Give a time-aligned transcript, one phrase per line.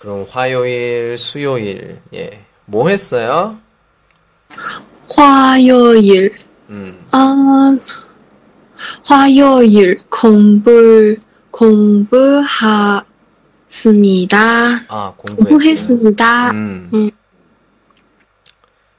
[0.00, 3.58] 그럼 화요일, 수요일, 예, 뭐 했어요?
[5.14, 6.34] 화요일,
[6.70, 7.76] 음, 아,
[9.04, 11.16] 화요일 공부,
[11.50, 12.56] 공부했습니다.
[14.88, 15.12] 아.
[15.18, 16.50] 공부했습니다.
[16.52, 16.90] 음.
[16.94, 17.10] 음.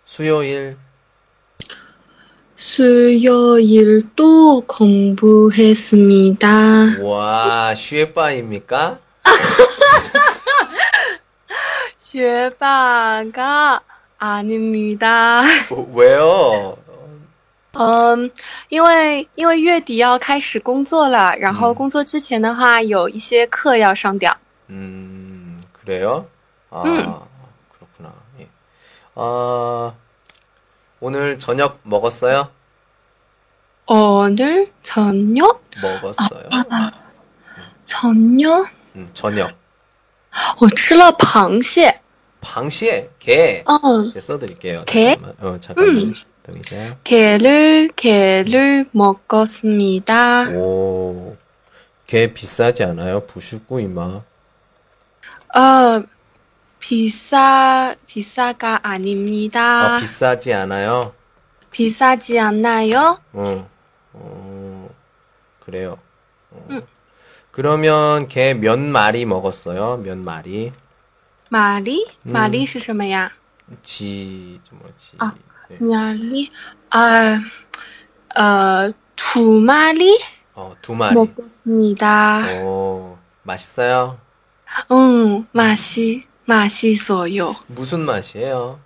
[0.05, 0.77] 수요일,
[2.55, 4.05] 수요일도
[4.67, 6.47] 공부했습니다.
[7.01, 8.99] 와, 슈에빠입니까?
[12.10, 13.80] 学霸가
[14.18, 15.40] 아닙니다.
[15.70, 16.78] 어, 왜요?
[17.78, 18.30] 嗯，
[18.70, 24.34] 因为因为月底要开始工作了，然后嗯工作之前的话有一些课要上掉。
[24.70, 26.26] 음, 그래요?
[26.70, 27.14] 아, 음.
[27.70, 28.14] 그렇구나.
[28.40, 28.48] 예.
[29.14, 29.92] 아,
[31.00, 32.48] 오늘 저녁 먹었어요?
[33.86, 36.48] 오늘 저녁 먹었어요.
[37.84, 39.52] 저녁 음, 저녁.
[40.58, 41.99] 我吃了螃蟹。
[42.41, 43.63] 방시에 개.
[43.67, 44.11] 어.
[44.13, 44.83] 개 써드릴게요.
[44.87, 45.15] 개?
[45.15, 45.35] 잠깐만.
[45.39, 45.95] 어 잠깐만.
[45.97, 46.13] 음.
[46.43, 46.97] 동이자.
[47.03, 50.49] 개를 개를 먹었습니다.
[50.51, 51.37] 오.
[52.07, 53.21] 개 비싸지 않아요?
[53.25, 54.01] 부슈꾸이마.
[55.53, 56.03] 어
[56.79, 59.95] 비싸 비싸가 아닙니다.
[59.95, 61.13] 아, 비싸지 않아요?
[61.69, 63.19] 비싸지 않나요?
[63.33, 63.69] 어.
[64.13, 64.89] 어
[65.59, 65.97] 그래요.
[66.49, 66.65] 어.
[66.71, 66.81] 음.
[67.51, 69.97] 그러면 개 몇 마리 먹었어요?
[70.03, 70.71] 몇 마리?
[71.50, 72.32] 마리 음.
[72.32, 73.30] 마리 是什么呀？
[73.82, 75.12] 지, 좀 뭐지?
[75.18, 75.32] 아.
[75.68, 75.78] 네.
[75.80, 76.48] 마리
[76.90, 77.40] 아,
[78.38, 80.18] 어, 두 마리
[80.54, 81.14] 어, 두 마리.
[81.14, 82.62] 먹었습니다.
[82.62, 84.18] 오, 맛있어요?
[84.92, 87.56] 음, 맛이 맛있어요.
[87.68, 88.78] 무슨 맛이에요?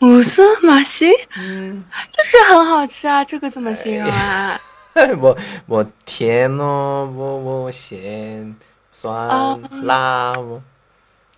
[0.00, 4.58] 无色马西 음, 就是很好吃啊，这个怎么形容啊？
[5.18, 8.54] 뭐, 뭐, 甜哦, 뭐, 뭐, 咸,
[8.92, 9.60] 酸, 어.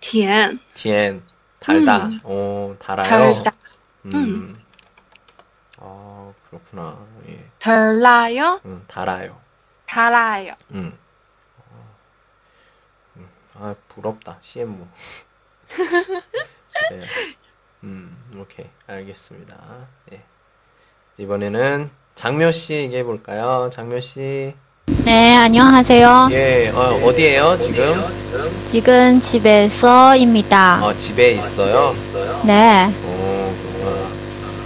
[0.00, 0.60] 디엔.
[0.74, 1.22] 디엔.
[1.58, 2.06] 달다.
[2.06, 2.20] 음.
[2.24, 3.08] 오, 달아요.
[3.34, 3.50] 달다.
[4.06, 4.14] 음.
[4.14, 4.64] 음.
[5.78, 6.98] 아, 그렇구나.
[7.28, 7.44] 예.
[7.58, 8.60] 달라요?
[8.64, 9.40] 응, 달아요.
[9.86, 10.54] 달아요.
[10.72, 10.96] 음.
[11.58, 11.94] 어.
[13.16, 13.28] 음.
[13.54, 14.38] 아, 부럽다.
[14.42, 14.88] CM 모
[17.82, 20.22] 네음오케이 알겠습니다 예
[21.18, 24.54] 이번에는 장묘 씨 얘기해 볼까요 장묘 씨
[25.06, 26.30] 네, 안녕하세요.
[26.32, 28.02] 예, 어, 어디에요, 지금?
[28.64, 30.80] 지금 집에서입니다.
[30.82, 31.94] 어, 집에 있어요?
[32.42, 33.96] 네, 어, 그렇구나.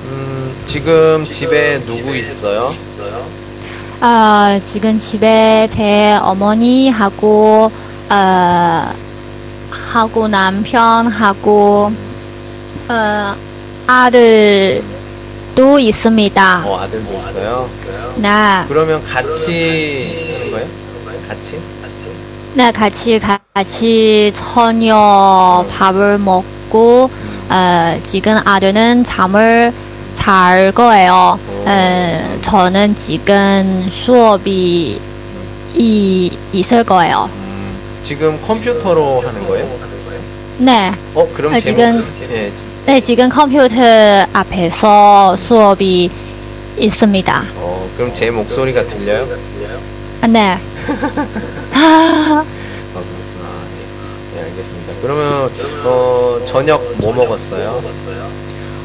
[0.06, 2.74] 음, 지금 집에 누구 있어요?
[4.00, 7.70] 어, 지금 집에 제 어머니하고,
[8.08, 8.92] 어,
[9.92, 11.92] 하고 남편하고,
[12.88, 13.34] 어,
[13.86, 14.82] 아들
[15.60, 16.62] 도 있습니다.
[16.64, 17.68] 어, 아들도 있어요?
[18.16, 20.66] 네, 그러면 같이 하는 거예요?
[21.28, 21.60] 같이?
[22.54, 23.20] 네, 같이,
[23.52, 27.10] 같이 저녁 밥을 먹고,
[27.50, 29.70] 어, 지금 아들은 잠을
[30.14, 31.38] 잘 거예요.
[31.66, 34.98] 어, 저는 지금 수업이
[35.74, 37.28] 이, 있을 거예요.
[37.34, 39.68] 음, 지금 컴퓨터로 하는 거예요?
[40.56, 43.76] 네, 어, 그럼 아, 제 지금- 목- 예, 지- 네, 지금 컴퓨터
[44.32, 46.10] 앞에서 수업이
[46.76, 47.42] 있습니다.
[47.54, 49.28] 어, 그럼 제 목소리가 들려요?
[50.22, 50.58] 아, 네.
[51.72, 52.42] 아,
[52.92, 53.48] 그렇구나.
[54.34, 54.92] 예, 예, 알겠습니다.
[55.02, 55.48] 그러면,
[55.84, 57.80] 어, 저녁 뭐 먹었어요?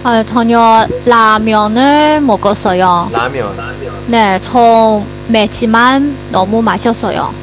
[0.03, 3.09] 어, 저녁 라면을 먹었어요.
[3.11, 3.57] 라면.
[4.05, 7.33] 네, 저 맵지만 너무 맛있어요.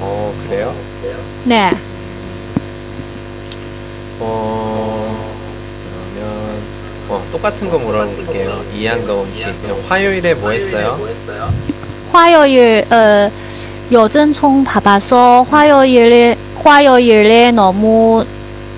[0.00, 0.74] 어, 그래요?
[1.44, 1.70] 네.
[4.20, 5.02] 어,
[6.14, 6.62] 그러면,
[7.08, 8.62] 어, 똑같은 거 물어볼게요.
[8.70, 10.96] 그냥 화요일에 뭐 했어요?
[12.12, 13.30] 화요일, 어,
[13.90, 18.24] 요즘 총 받아서 화요일에, 화요일에 너무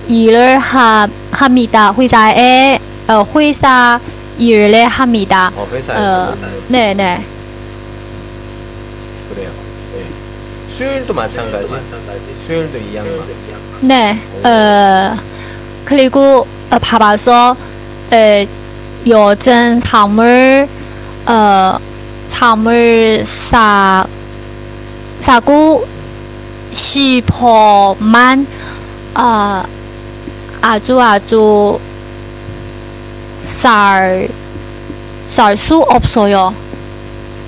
[0.08, 1.92] 일을 하, 합니다.
[1.92, 2.78] 회사에,
[3.08, 4.00] 어, 회사
[4.38, 5.52] 일을 합니다.
[5.54, 6.30] 어, 회사에서.
[6.30, 6.34] 어,
[6.68, 7.22] 네, 네.
[9.28, 9.50] 그래요.
[9.96, 10.72] 예.
[10.72, 11.74] 수요일도 마찬가지?
[12.46, 13.14] 수요일도 이양만.
[13.82, 15.16] 네, 어,
[15.84, 17.54] 그리고 어, 봐봐서,
[18.12, 18.46] 어,
[19.06, 20.68] 요즘 잠을,
[21.26, 21.78] 어,
[22.28, 24.04] 잠을 싸,
[25.20, 25.86] 싸고
[26.72, 28.46] 싶어만,
[29.14, 29.64] 아,
[30.60, 31.78] 아주 아주
[33.42, 34.28] 살,
[35.26, 36.54] 살수 없어요.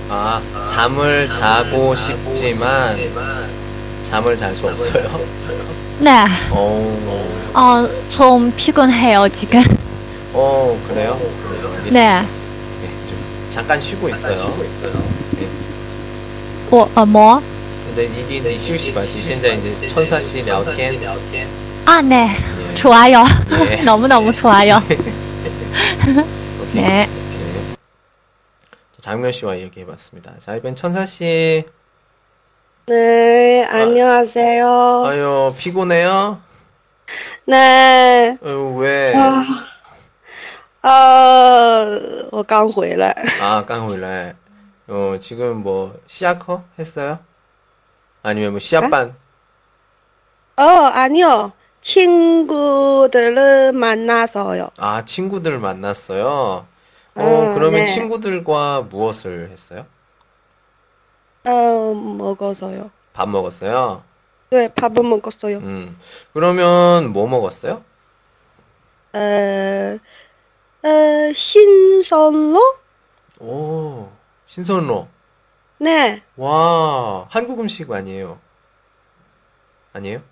[0.08, 2.96] 아, 잠을 자고 싶지만
[4.08, 5.20] 잠을 잘 수 없어요.
[5.98, 9.62] 네, 어, 어, 좀 피곤해요, 지금.
[10.35, 11.13] 어 그래요?
[11.13, 11.91] 알겠습니다.
[11.91, 13.17] 네, 네, 좀
[13.51, 14.53] 잠깐 쉬고 있어요.
[16.71, 17.41] 我呃么
[17.91, 20.93] 이제 이게 네休息吧.现在 이제 천사 씨 聊天.
[21.85, 22.29] 아, 네.
[22.29, 22.73] 예.
[22.73, 23.23] 좋아요.
[23.69, 23.81] 예.
[23.83, 24.77] 너무너무 좋아요.
[24.77, 24.97] 오케이.
[26.73, 26.81] 네.
[26.81, 27.07] 네.
[28.93, 30.35] 자, 장면 씨와 얘기해봤습니다.
[30.39, 31.65] 자, 이번 천사 씨.
[32.87, 35.03] 네, 안녕하세요.
[35.05, 36.39] 아유, 피곤해요?
[37.47, 39.13] 네, 아유, 왜?
[39.15, 39.43] 아,
[40.85, 41.85] 아,
[42.31, 43.13] 我刚回来。
[43.39, 44.35] 아, 깡홀래.
[44.87, 47.19] 어, 지금 뭐, 시아커 했어요?
[48.23, 49.15] 아니면 뭐, 시합반?
[50.57, 51.51] 어, 아니요.
[51.93, 54.69] 친구들을 만나서요.
[54.77, 56.65] 아, 친구들 만났어요?
[57.15, 57.85] 어, 음, 그러면 네.
[57.85, 59.85] 친구들과 무엇을 했어요?
[61.47, 62.89] 어, 먹어서요.
[63.13, 64.03] 밥 먹었어요?
[64.51, 65.57] 네, 밥을 먹었어요.
[65.57, 65.97] 음.
[66.33, 67.81] 그러면 뭐 먹었어요?
[69.13, 69.97] 어,
[70.86, 72.60] 어, 신선로?
[73.40, 74.08] 오,
[74.44, 75.08] 신선로.
[75.78, 78.38] 네, 와, 한국 음식 아니에요?
[79.92, 80.22] 아니에요?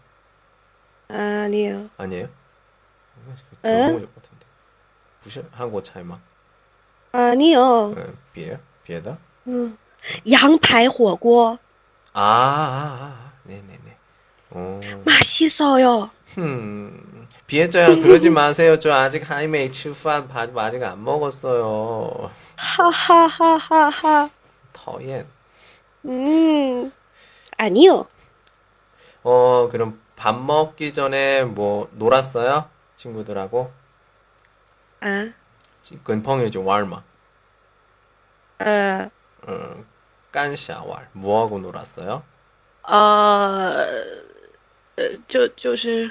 [1.08, 1.90] 아니요.
[1.98, 2.24] 아니에요?
[2.24, 2.28] 에?
[3.62, 4.46] 들어본 적 같은데.
[5.52, 6.20] 한국 차이만.
[7.12, 7.60] 아니요.
[7.96, 9.18] 어, 비에 비에다.
[9.48, 9.76] 음,
[10.30, 11.58] 양파이 火锅
[12.12, 12.22] 아, 아,
[13.00, 13.96] 아, 네네네.
[14.52, 16.10] 오, 맛있어요.
[16.34, 17.13] 흠,
[17.46, 18.78] 비애자 형 그러지 마세요.
[18.78, 22.30] 저 아직 하이메이 칠판 아직 안 먹었어요.
[22.56, 24.30] 하하하하하.
[24.72, 25.26] 더옌.
[26.06, 26.92] 음.
[27.56, 28.06] 아니요.
[29.22, 32.68] 어 그럼 밥 먹기 전에 뭐 놀았어요?
[32.96, 33.70] 친구들하고?
[35.00, 35.30] 아.
[36.02, 36.96] 근펑이죠 왈마.
[36.96, 38.64] 어.
[38.64, 39.10] 어
[39.48, 39.84] 응.
[40.32, 42.22] 깐샤왈 뭐하고 놀았어요?
[42.82, 43.86] 아,
[45.30, 46.10] 저, 就是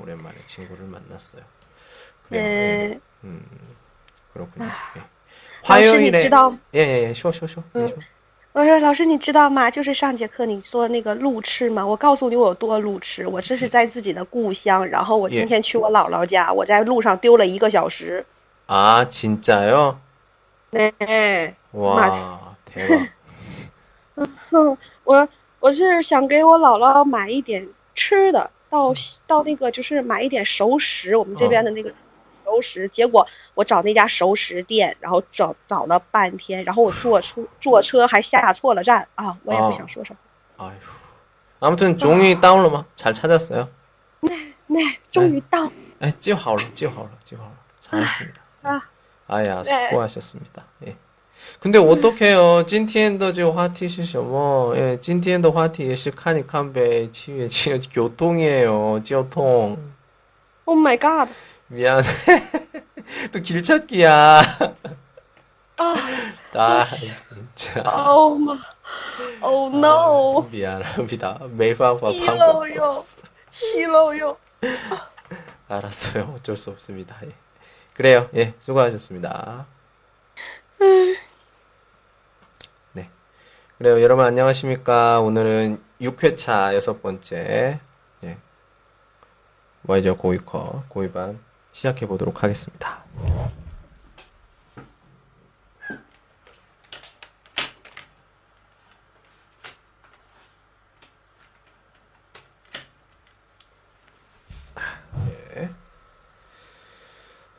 [0.00, 1.42] 오랜만에 친구를 만났어요.
[2.28, 2.42] 그래요.
[2.42, 3.00] 네.
[3.24, 3.76] 嗯， 음,
[4.32, 4.66] 그렇군요.
[4.66, 4.72] 아.
[4.96, 5.02] 예.
[5.68, 7.62] 老师你 화요일에 知道， 예, 예, 예, 쉬어, 쉬어, 쉬어.
[7.72, 7.98] 네, 쉬어.
[8.52, 9.70] 我说老师你知道吗？
[9.70, 18.24] 就是上节课你说那个路痴嘛，我告诉你我有多路痴，我这是在自己的故乡，然后我今天去我姥姥家，我在路上丢了一个小时。
[18.66, 19.96] 아, 진짜요?
[20.72, 23.08] 哎， 와, 대박.
[24.50, 25.28] 哼， 我
[25.60, 28.94] 我是想给我姥姥买一点吃的， 到
[29.26, 31.90] 到那个就是买一点熟食，我们这边的那个
[32.44, 32.88] 熟食。
[32.88, 39.36] 结果我找那家熟食店，然后找找了半天，然后我坐车坐车还下错了站啊！
[39.44, 40.18] 我也不想说什么。
[40.58, 40.72] 아휴.
[41.60, 43.68] 아무튼 종이 다운로마 잘 찾았어요.
[44.66, 44.78] 那
[45.10, 47.52] 终于到， 에, 찌하오로, 찌하오로, 찌하오로.
[47.80, 48.42] 잘했습니다.
[48.62, 48.80] 아.
[49.28, 49.88] 아야, 네.
[49.88, 50.64] 수고하셨습니다.
[50.86, 50.96] 예.
[51.59, 52.63] 근데 어떡해요.
[52.65, 54.27] 찐티엔더즈 화티시셔머.
[54.27, 59.01] 뭐, 예, 찐티엔더 화티 예식하니 칸베 치유의 치유 교통이에요.
[59.03, 59.93] 지오통.
[60.65, 61.27] 오 마이 갓.
[61.67, 62.07] 미안해.
[63.31, 64.41] 또 길찾기야.
[65.77, 65.93] 아,
[66.51, 66.87] 나
[67.55, 67.81] 진짜.
[67.85, 68.57] 아우 마.
[69.41, 70.47] 오 노.
[70.51, 71.39] 미안합니다.
[71.51, 73.03] 매화와 방법 싫어요.
[73.59, 74.37] 싫어요.
[75.67, 76.33] 알았어요.
[76.35, 77.15] 어쩔 수 없습니다.
[77.23, 77.29] 예.
[77.93, 78.29] 그래요.
[78.35, 79.65] 예, 수고하셨습니다.
[80.81, 81.15] 음.
[83.83, 83.89] 네.
[83.89, 84.01] 그래요.
[84.01, 85.19] 여러분 안녕하십니까.
[85.19, 87.81] 오늘은 6회차 여섯 번째,
[88.23, 88.37] 예.
[89.85, 91.37] 와이저 고위커, 고위반
[91.73, 93.03] 시작해 보도록 하겠습니다.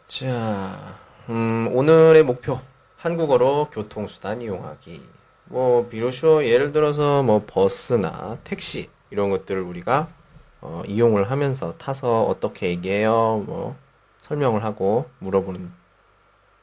[0.08, 2.62] 자, 음, 오늘의 목표.
[2.96, 5.23] 한국어로 교통수단 이용하기.
[5.46, 10.08] 뭐, 비로소 예를 들어서 뭐 버스나 택시, 이런 것들을 우리가,
[10.60, 13.42] 어, 이용을 하면서 타서 어떻게 얘기해요?
[13.46, 13.76] 뭐,
[14.22, 15.70] 설명을 하고 물어보는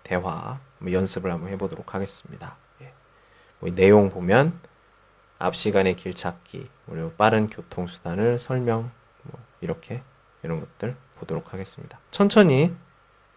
[0.03, 2.55] 대화, 뭐 연습을 한번 해보도록 하겠습니다.
[2.81, 2.91] 예.
[3.59, 4.59] 뭐이 내용 보면,
[5.37, 8.91] 앞 시간에 길 찾기, 그리고 빠른 교통 수단을 설명,
[9.23, 10.01] 뭐, 이렇게,
[10.43, 11.99] 이런 것들 보도록 하겠습니다.
[12.09, 12.75] 천천히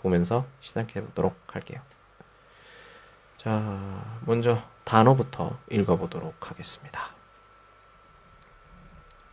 [0.01, 1.81] 보면서 시작해 보도록 할게요.
[3.37, 7.10] 자, 먼저 단어부터 읽어보도록 하겠습니다.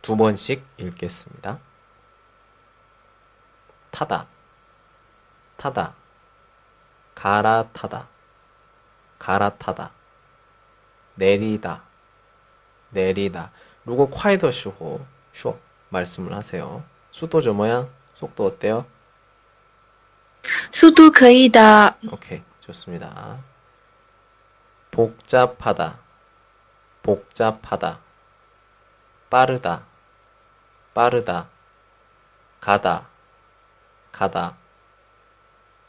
[0.01, 1.59] 두 번씩 읽겠습니다.
[3.91, 4.27] 타다,
[5.57, 5.95] 타다,
[7.15, 8.07] 갈아타다,
[9.17, 9.91] 갈아타다,
[11.15, 11.81] 내리다,
[12.91, 13.51] 내리다.
[13.83, 14.99] 如果快的时候
[15.33, 15.57] 说
[15.89, 16.83] 말씀을 하세요.
[17.11, 17.87] 수도 뭐야?
[18.13, 18.85] 속도 어때요?
[20.71, 23.39] 수도 可以的， 오케이, 좋습니다.
[24.92, 25.98] 복잡하다,
[27.02, 27.98] 복잡하다,
[29.30, 29.86] 빠르다,
[30.92, 31.48] 빠르다,
[32.60, 33.08] 가다,
[34.12, 34.54] 가다,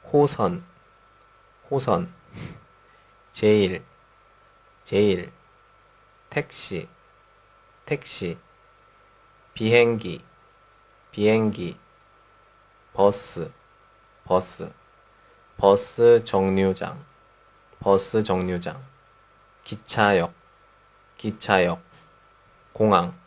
[0.06, 0.64] 호선,
[1.70, 2.14] 호선,
[3.34, 3.84] 제일,
[4.86, 5.34] 제일,
[6.30, 6.88] 택시,
[7.84, 8.38] 택시,
[9.54, 10.24] 비행기,
[11.12, 11.78] 비행기,
[12.94, 13.52] 버스,
[14.24, 14.72] 버스,
[15.58, 17.04] 버스 정류장,
[17.82, 18.93] 버스 정류장,
[19.64, 20.34] 기차역,
[21.18, 21.82] 기차역,
[22.74, 23.18] 공항,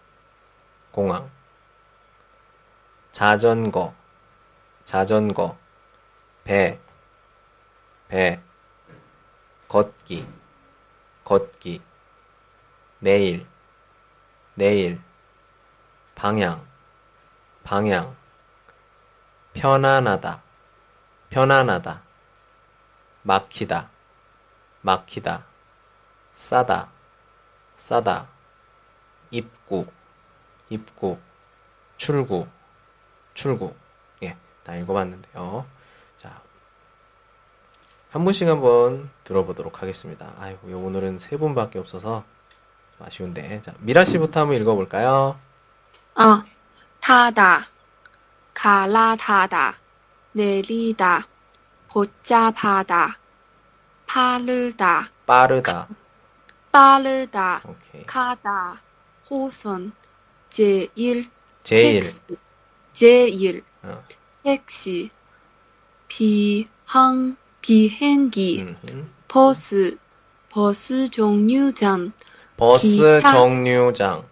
[0.90, 1.30] 공항,
[3.10, 3.94] 자전거,
[4.84, 5.56] 자전거,
[6.44, 6.78] 배,
[8.08, 8.40] 배,
[9.66, 10.28] 걷기,
[11.24, 11.82] 걷기,
[12.98, 13.46] 내일,
[14.54, 15.00] 내일,
[16.14, 16.66] 방향,
[17.64, 18.14] 방향,
[19.54, 20.42] 편안하다,
[21.30, 22.02] 편안하다,
[23.22, 23.90] 막히다,
[24.82, 25.55] 막히다,
[26.36, 26.90] 싸다,
[27.78, 28.28] 싸다,
[29.30, 29.86] 입구,
[30.68, 31.18] 입구,
[31.96, 32.46] 출구,
[33.34, 33.74] 출구.
[34.22, 35.66] 예, 다 읽어봤는데요.
[36.18, 36.40] 자,
[38.10, 40.34] 한 분씩 한번 들어보도록 하겠습니다.
[40.38, 42.22] 아이고, 오늘은 세 분밖에 없어서
[43.00, 43.62] 아쉬운데.
[43.62, 45.40] 자, 미라 씨부터 한번 읽어볼까요?
[46.14, 46.44] 아,
[47.00, 47.66] 타다,
[48.52, 49.74] 갈아타다,
[50.32, 51.26] 내리다,
[51.88, 53.18] 보잡하다,
[54.06, 55.88] 파르다, 빠르다.
[56.76, 58.04] 빠르다, 오케이.
[58.04, 58.78] 가다,
[59.30, 59.92] 호선,
[60.50, 61.30] 제일,
[61.64, 62.00] 제일.
[62.02, 62.20] 택시,
[62.92, 64.04] 제일, 어.
[64.42, 65.08] 택시,
[66.06, 69.06] 비항, 비행기, 음흠.
[69.26, 69.96] 버스,
[70.50, 72.12] 버스 정류장,
[72.58, 73.20] 버스 기차.
[73.32, 74.28] 정류장.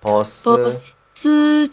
[0.00, 0.94] 버스, 버스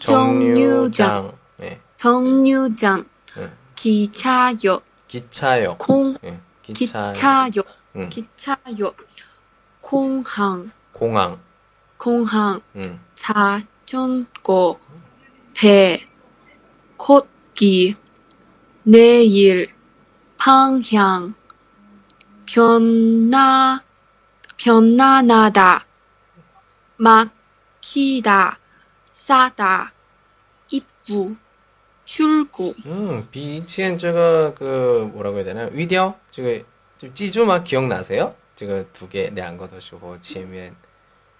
[0.02, 1.38] 정류장.
[1.60, 1.80] 예.
[1.98, 3.52] 정류장, 예.
[3.76, 5.78] 기차역, 기차역.
[5.78, 6.40] 공, 예.
[6.64, 7.12] 기차.
[7.12, 8.08] 기차역, 응.
[8.08, 8.96] 기차역,
[9.86, 10.72] 공항.
[10.92, 11.40] 공항.
[11.96, 12.60] 공항.
[12.74, 13.00] 음.
[13.14, 14.76] 자전거
[15.56, 16.04] 배.
[16.98, 17.94] 걷기.
[18.82, 19.72] 내일.
[20.38, 21.34] 방향.
[22.46, 23.80] 변화
[24.56, 25.86] 변화나다.
[26.96, 28.58] 막히다.
[29.12, 29.92] 싸다.
[30.68, 31.36] 입구.
[32.04, 32.74] 출구.
[32.86, 35.68] 음 비치엔 제가 그 뭐라고 해야 되나?
[35.70, 36.16] 위디어?
[36.32, 36.64] 지금
[36.98, 38.34] 좀 찌주 막 기억나세요?
[38.55, 40.75] 这个두 개, 两个的时候前面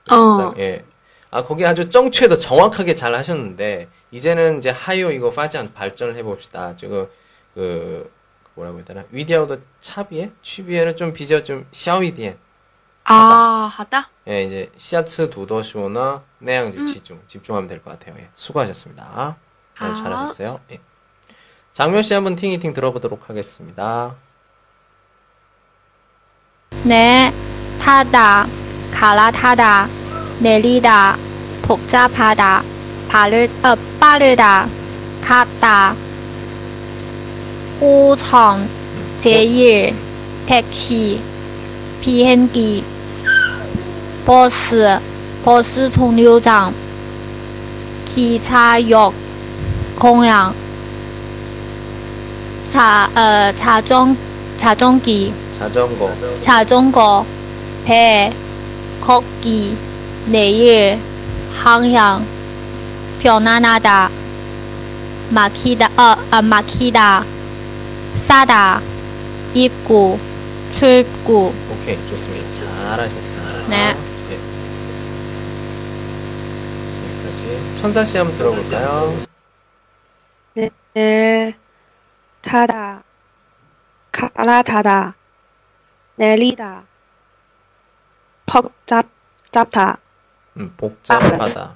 [0.09, 0.53] 어.
[0.57, 0.83] 예.
[1.29, 6.75] 아, 거기 아주 정체도 정확하게 잘 하셨는데 이제는 이제 하요 이거 파장 발전을 해 봅시다.
[6.75, 7.07] 저거
[7.53, 8.11] 그
[8.55, 9.05] 뭐라고 해야 되나?
[9.11, 12.37] 위디오도 차비에 취비에를 좀 비교 좀 샤오이디엔.
[13.05, 14.09] 아, 하다?
[14.27, 18.15] 예, 이제 시아츠 두더쇼나 내양 이제 집중 집중하면 될 것 같아요.
[18.19, 18.29] 예.
[18.35, 19.03] 수고하셨습니다.
[19.79, 19.93] 네, 아.
[19.95, 20.59] 잘하셨어요.
[20.71, 20.79] 예.
[21.73, 24.15] 장묘 씨 한번 팅이팅 들어보도록 하겠습니다.
[26.86, 27.32] 네,
[27.80, 28.46] 타다,
[28.92, 29.88] 갈아타다,
[30.38, 31.16] 내리다,
[31.62, 32.62] 복잡하다,
[33.08, 34.68] 빠르, 어, 빠르다,
[35.20, 35.96] 가다,
[37.80, 38.68] 호선,
[39.18, 39.96] 제일,
[40.46, 41.20] 택시,
[42.02, 42.84] 비행기,
[44.24, 45.00] 버스,
[45.44, 46.72] 버스 정류장,
[48.04, 49.12] 기차역,
[49.98, 50.54] 공항,
[52.70, 54.16] 자, 어, 자전,
[54.56, 56.10] 자전기, 자전거,
[56.40, 57.24] 자전거,
[57.84, 58.30] 배,
[59.00, 59.76] 걷기,
[60.26, 60.98] 내일,
[61.54, 62.24] 항양,
[63.22, 64.10] 편안하다,
[65.30, 67.24] 막히다, 어, 아, 막히다,
[68.16, 68.80] 싸다,
[69.54, 70.18] 입구,
[70.72, 72.46] 출구, 오케이 좋습니다.
[72.90, 73.68] 잘하셨습니다.
[73.68, 73.94] 네.
[74.30, 74.38] 예.
[77.08, 79.14] 여기까지 천사 씨 한번 들어볼까요?
[80.94, 81.54] 네,
[82.42, 83.02] 타다,
[84.12, 85.14] 갈아타다,
[86.16, 86.84] 내리다,
[88.46, 89.06] 복잡,
[89.52, 89.98] 잡다,
[90.56, 91.74] 음, 복잡하다.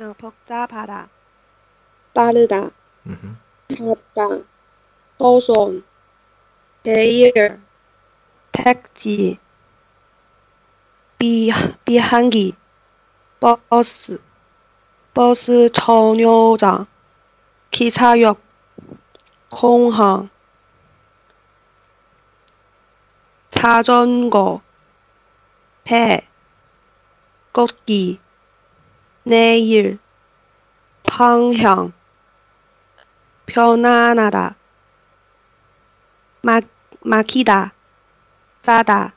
[0.00, 1.08] 어, 복잡하다,
[2.14, 2.70] 빠르다,
[3.06, 3.36] 음흠.
[4.14, 4.42] 가다,
[5.18, 5.84] 호선,
[6.82, 7.32] 제일,
[8.52, 9.38] 택시,
[11.18, 11.50] 비,
[11.84, 12.54] 비행기,
[13.38, 14.18] 버스,
[15.12, 16.86] 버스 정류장,
[17.70, 18.40] 기차역,
[19.50, 20.30] 공항,
[23.56, 24.60] 자전거,
[25.84, 26.26] 배,
[27.52, 28.20] 걷기,
[29.24, 29.98] 내일,
[31.02, 31.92] 방향,
[33.46, 34.54] 편안하다,
[36.42, 36.62] 막,
[37.00, 37.72] 막히다,
[38.64, 39.12] 싸다,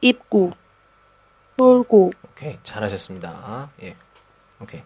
[0.00, 0.52] 입구,
[1.56, 2.58] 출구, 오케이.
[2.62, 3.70] 잘하셨습니다.
[3.82, 3.96] 예.
[4.60, 4.82] 오케이.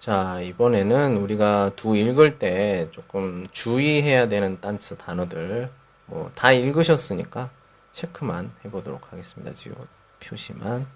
[0.00, 5.70] 자, 이번에는 우리가 두 읽을 때 조금 주의해야 되는 단츠 단어들,
[6.06, 7.50] 뭐, 다 읽으셨으니까
[7.92, 9.52] 체크만 해보도록 하겠습니다.
[9.54, 9.76] 지금
[10.20, 10.86] 표시만.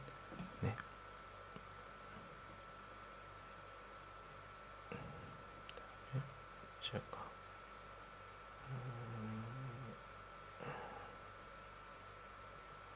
[0.60, 0.74] 네.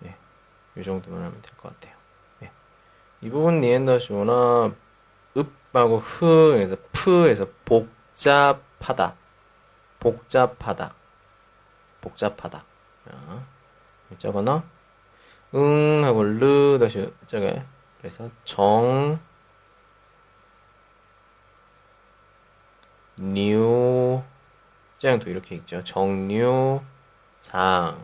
[0.05, 0.17] 예,
[0.77, 1.97] 이 정도만 하면 될 것 같아요.
[2.43, 2.51] 예.
[3.21, 4.73] 이 부분 니엔더쇼나
[5.37, 9.15] 읍하고 흐에서 프에서 복잡하다,
[10.01, 10.95] 복잡하다,
[12.01, 12.65] 복잡하다.
[13.05, 13.47] 자,
[14.19, 14.65] 저거나
[15.55, 17.65] 응 하고 르 다시 저게
[18.01, 19.19] 그래서 정
[23.19, 24.23] 뉴
[24.99, 25.83] 짱도 이렇게 읽죠.
[25.83, 26.81] 정뉴
[27.41, 27.99] 장.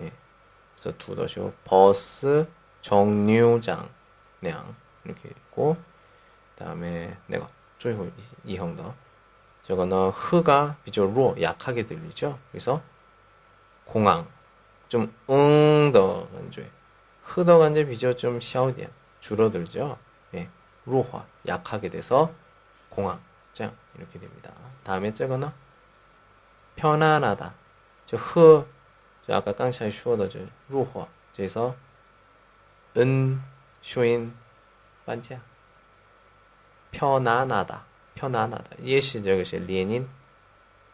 [0.00, 0.12] 예.
[0.74, 2.46] 그래서 두 더쇼 버스
[2.82, 3.88] 정류장.
[4.40, 5.76] 냥 이렇게 있고
[6.54, 8.06] 그다음에 내가最后
[8.44, 8.94] 이형더
[9.62, 12.38] 저거는 흐가 비교로 약하게 들리죠.
[12.50, 12.82] 그래서
[13.84, 14.28] 공항
[14.88, 16.70] 좀 응더 간주에
[17.24, 18.86] 흐더 간주 비교 좀 샤오디야
[19.20, 19.98] 줄어들죠.
[20.34, 20.48] 예.
[20.86, 22.32] 루화 약하게 돼서
[22.88, 23.20] 공항
[23.52, 24.52] 짱 이렇게 됩니다.
[24.84, 25.50] 다음에 저거는
[26.76, 27.54] 편안하다.
[28.06, 28.66] 저 흐,
[29.26, 31.08] 저 아까 깡차이 슈어더 저 루화.
[31.34, 31.74] 그래서
[32.96, 33.42] 은,
[33.82, 34.32] 쇼인,
[35.06, 35.40] 반지야.
[36.90, 37.84] 편안하다.
[38.16, 38.82] 편안하다.
[38.82, 40.08] 예시 저것이 레닌.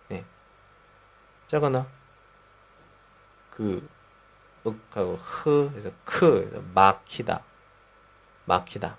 [0.08, 0.24] 네.
[1.46, 1.84] 저거는
[3.50, 3.88] 그
[4.64, 7.42] 윽하고 흐 그래서 크 그래서 막히다.
[8.44, 8.96] 막히다.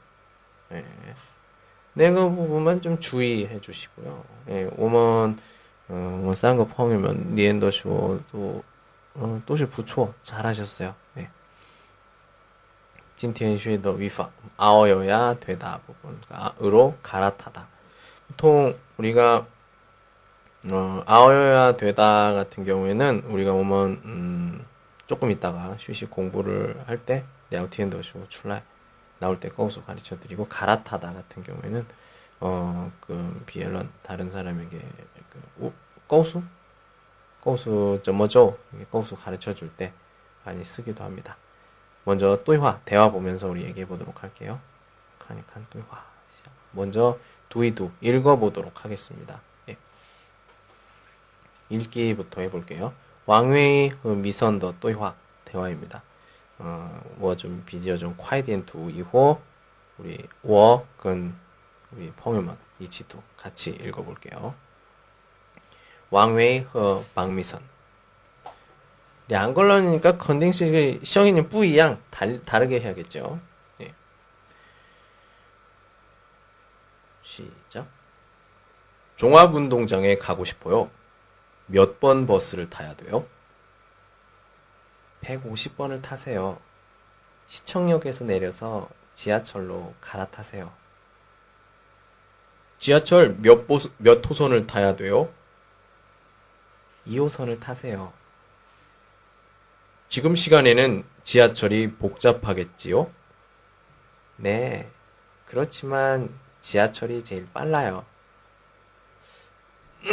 [0.69, 0.85] 네.
[1.93, 4.25] 내가 부분만 좀 주의해 주시고요.
[4.49, 5.37] 예, 오먼
[5.89, 8.63] 어, 싼거 펑이면 니엔더쇼 어, 또
[9.15, 10.95] 어, 또시 부초 잘하셨어요.
[11.17, 11.29] 예.
[13.22, 17.66] 今天学的语法 아어여야 되다 부분 아으로 갈아타다.
[18.28, 19.46] 보통 우리가
[20.72, 24.66] 어, 아어여야 되다 같은 경우에는 우리가 오면 음,
[25.06, 28.62] 조금 있다가 휴식 공부를 할 때 랴오티엔더쇼 출来
[29.20, 31.86] 나올 때 거수 가르쳐 드리고 갈아타다 같은 경우에는
[32.40, 34.78] 어그 비엘런 다른 사람에게
[35.30, 35.72] 그 우,
[36.06, 36.42] 거수
[37.40, 38.56] 거수 점어죠
[38.90, 39.92] 거수 가르쳐 줄 때
[40.44, 41.36] 많이 쓰기도 합니다.
[42.05, 44.59] 먼저 또이화 대화 보면서 우리 얘기해 보도록 할게요.
[45.19, 46.03] 카니칸 또이화
[46.71, 47.17] 먼저
[47.49, 49.41] 두이두 읽어 보도록 하겠습니다.
[49.69, 49.77] 예.
[51.69, 52.93] 읽기부터 해볼게요.
[53.25, 56.01] 왕웨이 어, 미선더 또이화 대화입니다.
[56.59, 59.39] 어, 뭐 워좀 비디오 좀 콰이디엔 두 이호
[59.97, 61.35] 우리 워근
[61.91, 64.55] 우리 펑유만 이치두 같이 읽어볼게요.
[66.09, 67.61] 왕웨이 어, 허 방미선
[69.33, 71.99] 예, 안 걸러니까 컨딩 시형이는 뿌이양
[72.45, 73.39] 다르게 해야겠죠.
[73.81, 73.91] 예.
[77.23, 77.87] 시작.
[79.15, 80.91] 종합운동장에 가고 싶어요.
[81.65, 83.25] 몇 번 버스를 타야 돼요?
[85.23, 86.59] 150번을 타세요.
[87.47, 90.71] 시청역에서 내려서 지하철로 갈아타세요.
[92.77, 95.31] 지하철 몇, 보수, 몇 호선을 타야 돼요?
[97.07, 98.13] 2호선을 타세요.
[100.13, 103.09] 지금 시간에는 지하철이 복잡하겠지요?
[104.35, 104.87] 네,
[105.47, 106.29] 그렇지만
[106.61, 108.05] 지하철이 제일 빨라요.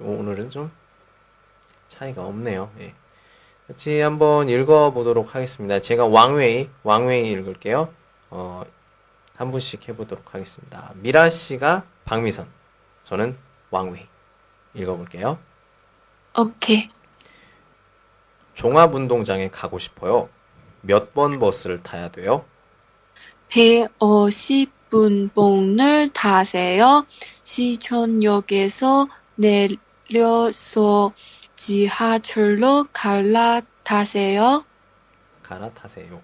[0.00, 0.72] 오늘은 좀
[1.86, 2.72] 차이가 없네요.
[2.80, 2.92] 예.
[3.68, 5.78] 같이 한번 읽어보도록 하겠습니다.
[5.78, 7.94] 제가 왕웨이, 왕웨이 읽을게요.
[8.30, 8.64] 어,
[9.36, 10.90] 한 분씩 해보도록 하겠습니다.
[10.96, 12.48] 미라 씨가 박미선,
[13.04, 13.38] 저는
[13.70, 14.08] 왕웨이.
[14.74, 15.38] 읽어볼게요.
[16.36, 16.97] 오케이.
[18.62, 20.28] 종합운동장에 가고 싶어요.
[20.80, 22.44] 몇 번 버스를 타야 돼요?
[23.50, 27.06] 150분봉을 타세요.
[27.44, 31.12] 시청역에서 내려서
[31.54, 34.64] 지하철로 갈아타세요.
[35.44, 36.20] 갈아타세요.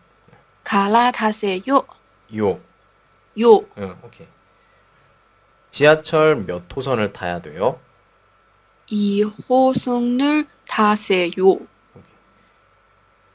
[0.65, 1.63] 갈아타세요.
[2.37, 2.61] 요.
[3.41, 3.65] 요.
[3.79, 4.27] 응, 오케이.
[5.71, 7.79] 지하철 몇 호선을 타야 돼요?
[8.91, 11.31] 2호선을 타세요.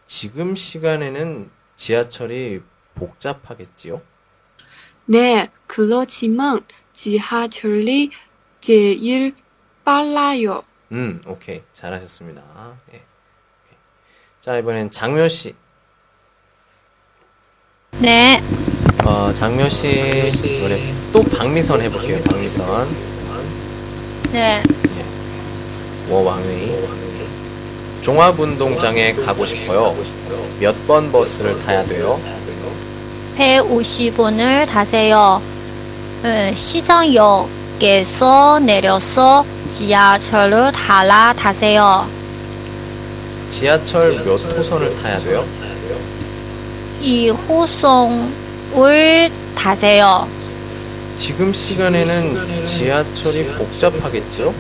[0.10, 2.62] 지금 시간에는 지하철이
[2.95, 4.02] 복잡하겠지요?
[5.06, 6.62] 네, 그렇지만
[6.93, 8.10] 지하철이
[8.60, 9.36] 제일
[9.86, 10.63] 빨라요.
[10.93, 11.62] 음, 오케이.
[11.74, 12.41] 잘하셨습니다.
[12.91, 12.95] 예.
[12.95, 13.78] 오케이.
[14.41, 15.56] 자, 이번엔 장묘 씨.
[18.02, 18.41] 네.
[19.06, 20.32] 어, 장묘 씨.
[20.43, 22.19] 이번에 또 박미선 해볼게요.
[22.24, 22.88] 박미선.
[24.32, 24.63] 네.
[26.10, 27.09] 워왕의
[28.02, 29.96] 종합운동장에 가고 싶어요.
[30.60, 32.20] 몇 번 버스를 타야 돼요?
[33.38, 35.42] 150원을 타세요.
[36.24, 37.50] 음, 시장역에서
[38.60, 42.08] 내려서 지하철을 갈아 타세요.
[43.50, 45.46] 지하철 몇 호선을 타야 돼요?
[47.02, 50.28] 2호선을 타세요.
[51.18, 54.54] 지금 시간에는 지하철이 복잡하겠죠?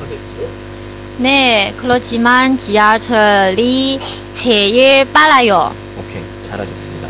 [1.21, 3.99] 네, 그렇지만 지하철이
[4.33, 5.71] 제일 빨라요.
[5.99, 7.07] 오케이, 잘하셨습니다.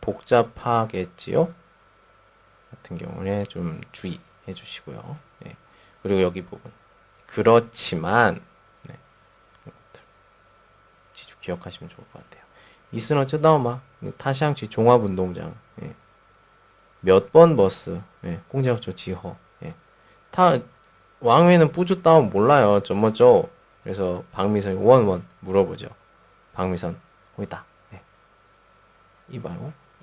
[0.00, 1.52] 복잡하겠지요?
[2.70, 4.20] 같은 경우에 좀 주의해
[4.54, 5.16] 주시고요.
[5.46, 5.56] 예,
[6.02, 6.72] 그리고 여기 부분,
[7.26, 8.42] 그렇지만,
[11.42, 12.42] 기억하시면 좋을 것 같아요.
[12.92, 13.80] 이스너 쯔다오마,
[14.16, 15.94] 타샹치 종합운동장, 예.
[17.00, 19.74] 몇번 버스, 예, 공자우초 지허, 예.
[20.30, 20.58] 타,
[21.20, 22.80] 왕회는 뿌주다운 몰라요.
[22.82, 23.48] 좀뭐죠
[23.82, 25.88] 그래서 박미선 원원 물어보죠.
[26.52, 26.98] 박미선
[27.36, 27.64] 호이다.
[27.94, 28.00] 예.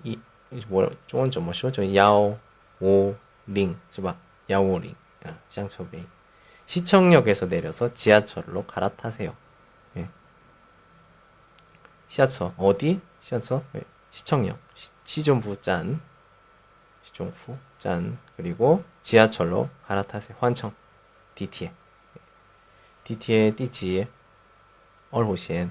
[0.04, 0.20] 이,
[0.52, 1.72] 이 뭐라 중원 좀 뭐죠?
[1.72, 2.38] 저 야오
[2.80, 3.78] 오링?
[4.50, 6.06] 야오링, 아, 샹처베이.
[6.66, 9.36] 시청역에서 내려서 지하철로 갈아타세요.
[9.98, 10.08] 예.
[12.09, 13.01] 시하철 어디?
[13.21, 13.83] 시하철 예.
[14.11, 16.01] 시청역 시, 시종부 짠
[17.03, 20.37] 시종부 짠 그리고 지하철로 갈아타세요.
[20.41, 20.75] 환청
[21.35, 21.73] DT에
[23.05, 24.07] DT의 第几
[25.11, 25.71] 二号线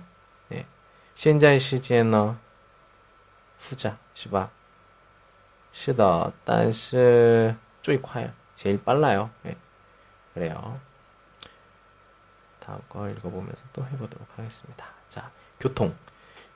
[0.52, 0.66] 예.
[1.16, 2.40] 现在时间呢
[3.58, 4.52] 复杂是吧
[5.74, 9.56] 是的但是最快 제일 빨라요 예.
[10.34, 10.80] 그래요
[12.60, 15.96] 다음 거 읽어보면서 또 해보도록 하겠습니다 자 교통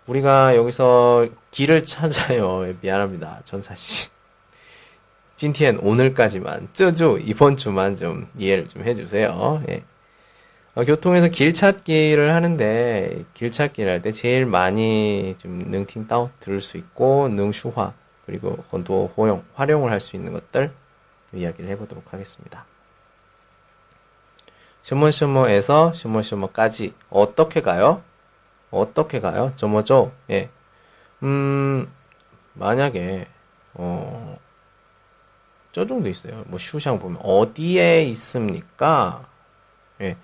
[0.07, 2.67] 우리가 여기서 길을 찾아요.
[2.67, 3.41] 예, 미안합니다.
[3.45, 4.09] 전사 씨.
[5.37, 9.63] 찐티엔 오늘까지만, 쯔주 이번 주만 좀 이해를 좀 해주세요.
[9.69, 9.83] 예.
[10.75, 16.79] 어, 교통에서 길 찾기를 하는데 길 찾기를 할 때 제일 많이 좀 능팅따오 들을 수
[16.79, 17.93] 있고 능슈화
[18.25, 20.73] 그리고 건도 호용 활용을 할 수 있는 것들
[21.35, 22.65] 이야기를 해보도록 하겠습니다.
[24.83, 28.03] 슈머슈머에서 슈머슈머까지 어떻게 가요?
[28.73, 29.53] 어떻게 가요?
[29.55, 30.13] 저뭐죠?
[30.31, 30.51] 예.
[31.23, 31.93] 음
[32.55, 33.29] 만약에
[33.75, 34.39] 어.
[35.73, 36.45] 저 정도 있어요.
[36.49, 39.27] 뭐 슈샹 보면 어디에 있습니까?
[40.01, 40.17] 예.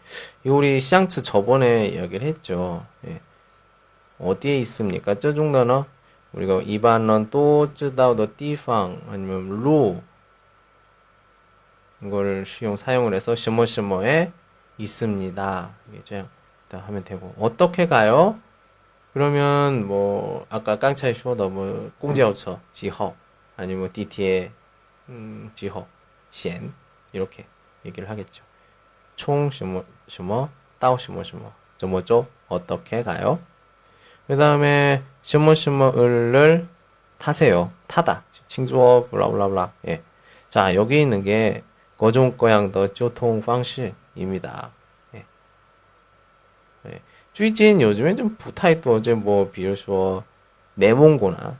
[0.44, 2.84] 이 우리 샹츠 저번에 이야기를 했죠.
[3.06, 3.20] 예.
[4.18, 5.14] 어디에 있습니까?
[5.14, 5.84] 저 정도는
[6.32, 10.02] 우리가 이반런 또 쯔다오더 띠팡 아니면 루
[12.44, 14.32] 수용 사용을 해서 셔머셔머에
[14.76, 15.70] 있습니다.
[15.94, 16.24] 이게
[16.68, 18.38] 있다 하면 되고 어떻게 가요?
[19.12, 23.14] 그러면 뭐 아까 깡차이 쇼더 뭐 공제열차 지허
[23.56, 24.52] 아니면 DT의
[25.08, 25.86] 음, 几
[26.30, 26.72] 号线
[27.12, 27.46] 이렇게
[27.84, 28.44] 얘기를 하겠죠.
[29.16, 33.40] 총 슈머 슈머 따오 슈머 슈머 저뭐죠 어떻게 가요?
[34.26, 36.68] 그 다음에 슈머 슈머 을을
[37.18, 40.02] 타세요 타다 请坐 blah blah blah 예.
[40.50, 41.64] 자 여기 있는 게
[41.96, 44.70] 各种各样的 교통 방식입니다.
[47.37, 47.37] 예.
[47.37, 47.37] 예.
[47.37, 50.23] 最近 요즘에 좀 부타이 또 어제 뭐, 比如说
[50.75, 51.57] 내몽고나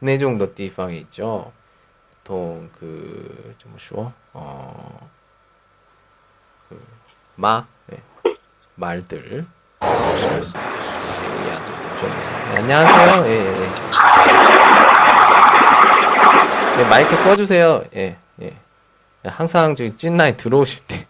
[0.00, 1.50] 那种的地方 있죠.
[2.24, 4.12] 보통 그, 怎么说?
[4.32, 5.08] 어,
[6.68, 6.76] 그
[7.36, 8.02] 마 예.
[8.74, 9.46] 말들
[9.80, 10.60] 볼 수가 있습니다.
[10.60, 12.52] 아, 예, 아주 좋네요.
[12.52, 13.26] 예, 안녕하세요.
[13.26, 13.68] 예, 예, 예.
[16.80, 17.84] 예, 마이크 꺼주세요.
[17.96, 18.56] 예, 예.
[19.24, 21.06] 항상 저기 찐라인 들어오실 때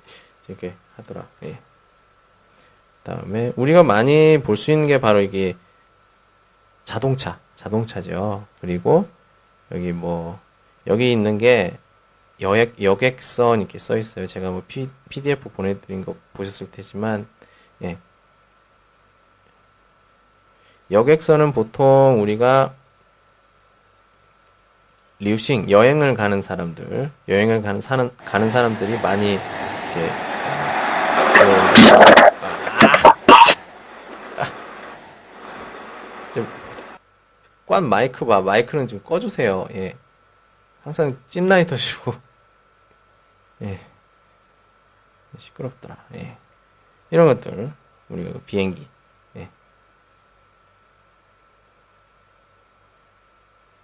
[0.47, 1.25] 이렇게 하더라.
[1.43, 1.59] 예.
[3.04, 5.56] 다음에 우리가 많이 볼 수 있는 게 바로 이게
[6.84, 8.46] 자동차, 자동차죠.
[8.60, 9.08] 그리고
[9.72, 10.38] 여기 뭐
[10.86, 11.78] 여기 있는 게
[12.40, 14.26] 여객 여객선 이렇게 써 있어요.
[14.26, 17.26] 제가 뭐 P, PDF 보내드린 거 보셨을 테지만
[17.82, 17.98] 예.
[20.90, 22.74] 여객선은 보통 우리가
[25.20, 30.12] 리우싱 여행을 가는 사람들, 여행을 가는 사는 가는 사람들이 많이 이렇게
[31.34, 31.48] 그,
[34.38, 34.52] 아,
[36.34, 36.48] 좀,
[37.72, 38.42] 관 마이크 봐.
[38.42, 39.66] 마이크는 좀 꺼주세요.
[39.72, 39.96] 예.
[40.82, 42.14] 항상 찐라이터 시고,
[43.62, 43.80] 예.
[45.38, 45.96] 시끄럽더라.
[46.16, 46.36] 예.
[47.10, 47.72] 이런 것들,
[48.10, 48.86] 우리가 그 비행기,
[49.36, 49.48] 예.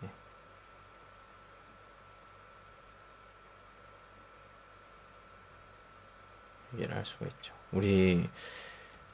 [0.02, 0.10] 예.
[6.76, 7.54] 이해를 할 수가 있죠.
[7.72, 8.28] 우리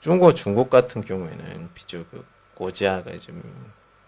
[0.00, 3.40] 중국, 중국 같은 경우에는 비주 그 고지아가 좀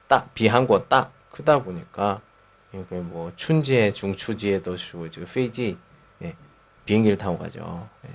[0.09, 2.21] 딱 비한국 딱 크다 보니까
[2.73, 5.77] 이게 뭐 춘지에 중추지에도 쉬고 지금 그 페이지
[6.23, 6.35] 예,
[6.85, 7.89] 비행기를 타고 가죠.
[8.07, 8.11] 예.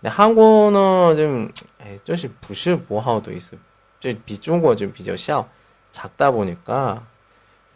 [0.00, 1.52] 근데 한국어는 좀
[1.86, 3.56] 예, 조금 부실보하도 있어.
[4.00, 5.48] 좀 비중국어 좀 비교 샤
[5.92, 7.06] 작다 보니까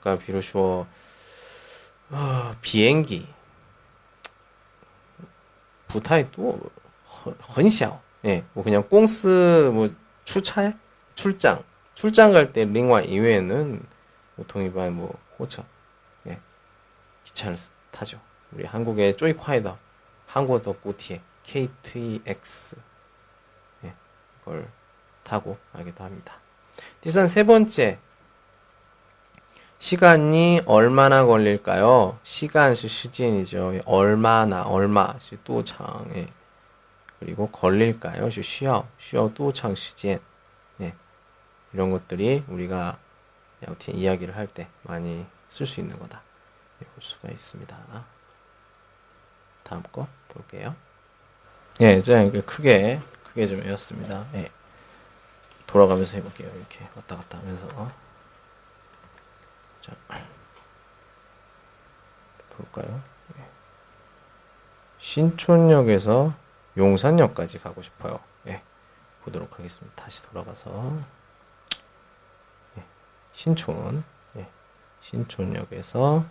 [0.00, 0.86] 그러니까 비로소
[2.10, 3.28] 어, 비행기
[5.86, 6.58] 부타이 또
[7.24, 7.66] 헌, 헌
[8.24, 9.88] 예, 뭐 그냥 꽁스 뭐
[10.24, 10.72] 추차
[11.14, 11.62] 출장
[11.98, 13.82] 출장 갈 때 링화 이외에는
[14.36, 15.64] 보통 일반 뭐 호차,
[16.28, 16.38] 예,
[17.24, 17.56] 기차를
[17.90, 18.20] 타죠.
[18.52, 19.76] 우리 한국의 쪼이콰이다,
[20.28, 22.76] 한국어 더 꼬티에 KTX,
[23.82, 23.94] 예,
[24.38, 24.68] 그걸
[25.24, 26.34] 타고 가기도 합니다.
[27.00, 27.98] 디산 세 번째
[29.80, 32.16] 시간이 얼마나 걸릴까요?
[32.22, 33.80] 시간 시 시간이죠.
[33.86, 36.28] 얼마나 얼마 시도 장에
[37.18, 38.30] 그리고 걸릴까요?
[38.30, 40.20] 시 쉬어 쉬어 도창 시간
[41.78, 42.98] 이런 것들이 우리가
[43.68, 46.20] 여튼 이야기를 할 때 많이 쓸 수 있는 거다.
[46.82, 48.04] 예, 볼 수가 있습니다.
[49.62, 50.74] 다음 거 볼게요.
[51.80, 54.26] 예, 제가 크게 크게 좀 외웠습니다.
[54.34, 54.50] 예.
[55.68, 56.50] 돌아가면서 해볼게요.
[56.56, 57.68] 이렇게 왔다 갔다 하면서
[59.80, 59.92] 자
[62.56, 63.00] 볼까요?
[63.38, 63.44] 예.
[64.98, 66.34] 신촌역에서
[66.76, 68.18] 용산역까지 가고 싶어요.
[68.48, 68.62] 예,
[69.22, 70.02] 보도록 하겠습니다.
[70.02, 71.17] 다시 돌아가서 예,
[73.38, 74.02] 신촌
[74.34, 74.48] 예,
[75.00, 76.24] 신촌역에서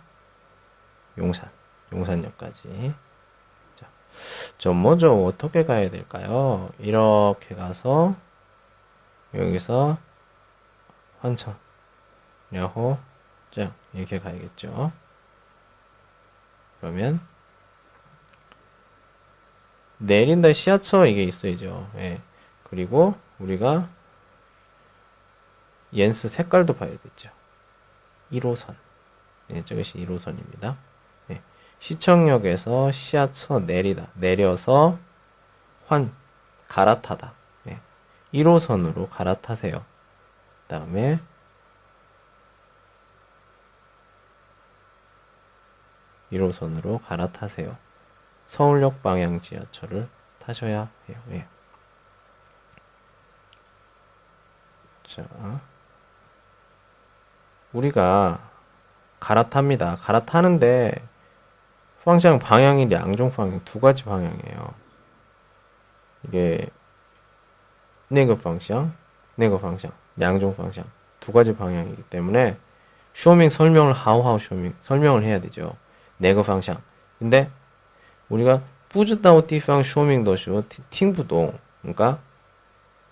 [1.16, 1.50] 용산
[1.90, 2.94] 용산역까지
[3.76, 3.86] 자,
[4.58, 6.70] 저 먼저 어떻게 가야 될까요?
[6.78, 8.14] 이렇게 가서
[9.32, 9.96] 여기서
[11.20, 11.56] 환천
[12.52, 12.98] 야호
[13.52, 14.92] 짱 이렇게 가야겠죠.
[16.78, 17.26] 그러면
[19.96, 21.90] 내린다 시야처 이게 있어야죠.
[21.96, 22.20] 예.
[22.64, 23.88] 그리고 우리가
[25.92, 27.30] 옌스 색깔도 봐야겠죠.
[28.32, 28.74] 1호선.
[29.52, 30.76] 예, 저것이 1호선입니다.
[31.30, 31.42] 예.
[31.78, 34.08] 시청역에서 시야처 내리다.
[34.14, 34.98] 내려서
[35.86, 36.12] 환
[36.68, 37.32] 갈아타다.
[37.68, 37.80] 예.
[38.34, 39.84] 1호선으로 갈아타세요.
[40.66, 41.20] 다음에
[46.30, 47.78] (1호선으로) 갈아타세요.
[48.46, 51.22] 서울역 방향 지하철을 타셔야 해요.
[51.30, 51.46] 예.
[55.04, 55.26] 자,
[57.72, 58.40] 우리가
[59.20, 59.96] 갈아탑니다.
[59.96, 61.02] 갈아타는데
[62.04, 64.74] 방향 방향이 양종 방향 두 가지 방향이에요.
[66.24, 66.68] 이게
[68.08, 68.94] 네급 방향,
[69.34, 70.84] 네급 방향, 양종 방향
[71.20, 72.56] 두 가지 방향이기 때문에
[73.12, 75.74] 쇼밍 설명을 하우하우 쇼밍 설명을 해야 되죠.
[76.16, 76.80] 네급 방향.
[77.18, 77.50] 근데
[78.28, 82.18] 우리가 뿌즈다오 디팡 쇼밍 더쇼 팅부동 그러니까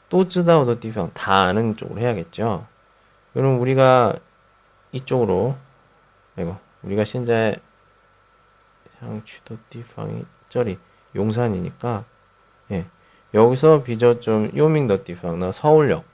[0.08, 2.66] 또즈다오더 디팡 다 아는 쪽으로 해야겠죠.
[3.34, 4.14] 그럼 우리가
[4.92, 5.56] 이쪽으로
[6.36, 7.60] 이거 우리가 신자의
[9.00, 10.78] 향취도 띠팡이 저리
[11.14, 12.04] 용산이니까
[12.72, 12.86] 예.
[13.34, 16.04] 여기서 비저 좀 요밍더 띠팡나 서울역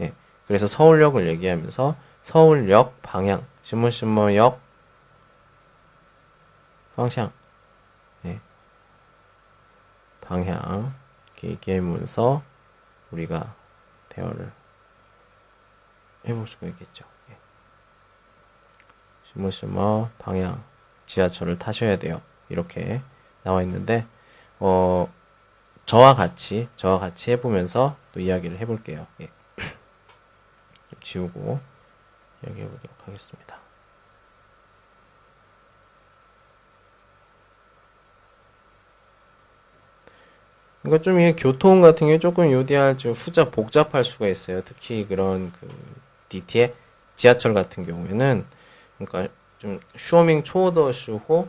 [0.00, 0.12] 예.
[0.46, 4.60] 그래서 서울역을 얘기하면서 서울역 방향 심문심문역
[6.96, 7.32] 방향
[8.24, 8.40] 예.
[10.20, 10.94] 방향
[11.26, 12.42] 이렇게 얘기하면서
[13.10, 13.54] 우리가
[14.08, 14.52] 대화를
[16.26, 17.04] 해볼 수가 있겠죠.
[17.30, 17.36] 예.
[19.32, 20.62] 시무시무 방향
[21.06, 22.20] 지하철을 타셔야 돼요.
[22.48, 23.00] 이렇게
[23.42, 24.06] 나와 있는데
[24.58, 25.12] 어
[25.84, 29.06] 저와 같이 저와 같이 해보면서 또 이야기를 해볼게요.
[29.20, 29.28] 예.
[30.90, 31.60] 좀 지우고
[32.44, 33.56] 이야기해 보도록 하겠습니다.
[40.82, 44.62] 그러니까 좀 이게 교통 같은 게 조금 요디할 좀 후자 복잡할 수가 있어요.
[44.64, 45.68] 특히 그런 그
[46.28, 46.74] DT에
[47.16, 48.44] 지하철 같은 경우에는
[48.98, 51.48] 그러니까 좀 쇼밍 초더 슈호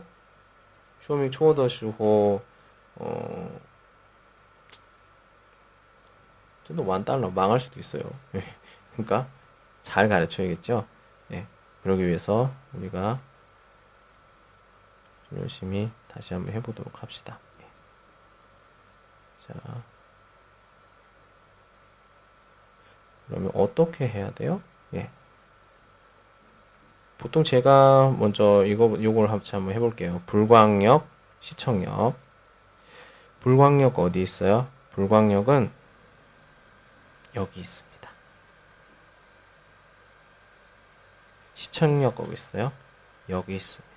[1.00, 2.40] 쇼밍 초더 슈호
[2.96, 3.60] 어
[6.64, 8.02] 좀더 완달러 망할 수도 있어요.
[8.34, 8.44] 예.
[8.92, 9.26] 그러니까
[9.82, 10.86] 잘 가르쳐야겠죠.
[11.32, 11.46] 예.
[11.82, 13.20] 그러기 위해서 우리가
[15.28, 17.38] 좀 열심히 다시 한번 해보도록 합시다.
[17.60, 17.66] 예.
[19.46, 19.82] 자,
[23.26, 24.60] 그러면 어떻게 해야 돼요?
[27.18, 27.22] 예.
[27.22, 30.22] 보통 제가 먼저 이거 요걸 합치 한번 해볼게요.
[30.26, 31.06] 불광역,
[31.40, 32.16] 시청역.
[33.40, 34.68] 불광역 어디 있어요?
[34.90, 35.70] 불광역은
[37.36, 38.10] 여기 있습니다.
[41.54, 42.72] 시청역 거기 있어요?
[43.28, 43.88] 여기 있습니다.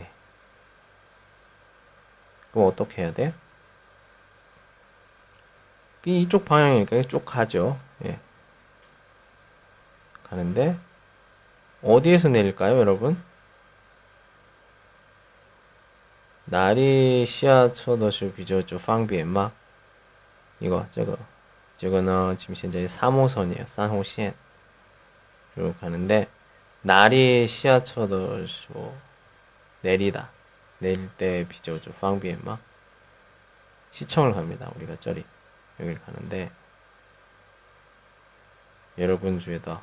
[0.00, 0.10] 예.
[2.52, 3.32] 그럼 어떻게 해야 돼요?
[6.04, 7.80] 이쪽 방향이니까 쭉 가죠.
[8.04, 8.20] 예.
[10.22, 10.78] 가는데
[11.86, 13.22] 어디에서 내릴까요, 여러분?
[16.44, 19.52] 날이 시야 쳐더시 비저조 방비엠마?
[20.58, 21.16] 이거 저거.
[21.76, 23.68] 저거는 지금 현재 3호선이에요.
[23.68, 24.34] 산호시엔.
[25.54, 26.28] 쭉 가는데
[26.82, 28.68] 날이 시야 쳐더시
[29.82, 30.30] 내리다.
[30.80, 32.58] 내릴 때 비저조 방비엠마?
[33.92, 34.72] 시청을 갑니다.
[34.74, 35.24] 우리가 저리.
[35.78, 36.50] 여기를 가는데.
[38.98, 39.82] 여러분 주에다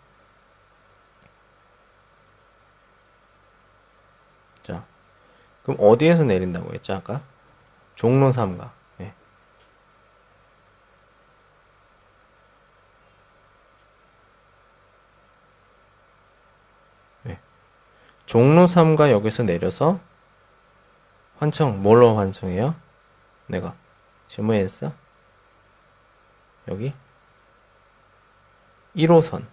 [4.63, 4.85] 자,
[5.63, 7.21] 그럼 어디에서 내린다고 했죠 아까?
[7.95, 9.13] 종로 3가 네.
[17.23, 17.39] 네.
[18.25, 19.99] 종로 3가 여기서 내려서
[21.37, 22.75] 환청 뭘로 환청해요?
[23.47, 23.75] 내가
[24.27, 24.93] 질문 했어?
[26.67, 26.93] 여기
[28.95, 29.45] 1호선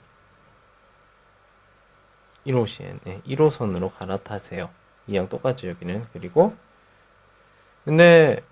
[2.48, 4.70] 1호선 네, 1호선으로 갈아타세요.
[5.08, 6.06] 이양 똑같죠 여기는.
[6.12, 6.54] 그리고
[7.84, 8.42] 근데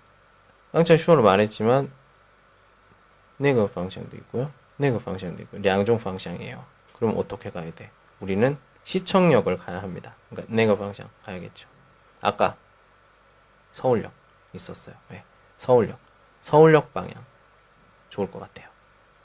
[0.71, 1.91] 깡차 슈어로 말했지만
[3.37, 4.51] 네거 방향도 있고요.
[4.77, 6.65] 네거 방향도 있고 양종 방향이에요.
[6.93, 7.91] 그럼 어떻게 가야 돼?
[8.19, 10.15] 우리는 시청역을 가야 합니다.
[10.29, 11.67] 그러니까 네거 방향 가야겠죠.
[12.21, 12.57] 아까
[13.71, 14.11] 서울역
[14.53, 14.95] 있었어요.
[15.09, 15.23] 네,
[15.57, 15.99] 서울역.
[16.41, 17.23] 서울역 방향.
[18.09, 18.67] 좋을 것 같아요.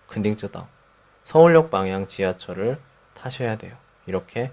[0.09, 0.69] 근딩쩌다
[1.25, 2.79] 서울역 방향 지하철을
[3.15, 3.77] 타셔야 돼요.
[4.07, 4.53] 이렇게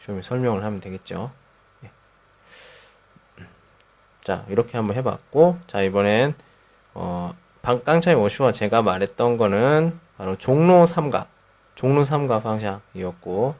[0.00, 1.30] 좀 설명을 하면 되겠죠
[4.24, 6.34] 자, 이렇게 한번 해봤고, 자, 이번엔,
[6.94, 11.26] 어, 깡차이 워슈와 제가 말했던 거는 바로 종로 3가,
[11.74, 13.54] 종로 3가 방향이었고,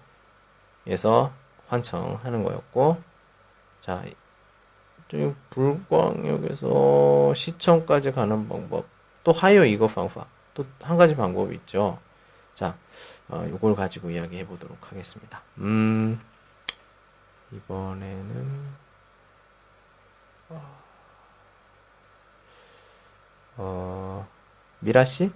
[0.86, 1.32] 에서
[1.68, 2.98] 환청하는 거였고,
[3.80, 4.02] 자,
[5.08, 8.86] 저 불광역에서 시청까지 가는 방법,
[9.24, 11.98] 또 하여 이거 방법, 또 한 가지 방법이 있죠.
[12.54, 12.76] 자,
[13.28, 15.42] 어, 요걸 가지고 이야기해 보도록 하겠습니다.
[15.58, 16.20] 음,
[17.52, 18.81] 이번에는,
[23.56, 24.26] 어,
[24.80, 25.30] 미라 씨?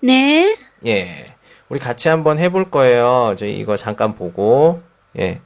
[0.00, 0.56] 네.
[0.86, 1.26] 예.
[1.68, 3.36] 우리 같이 한번 해볼 거예요.
[3.38, 4.82] 저희 이거 잠깐 보고,
[5.18, 5.40] 예.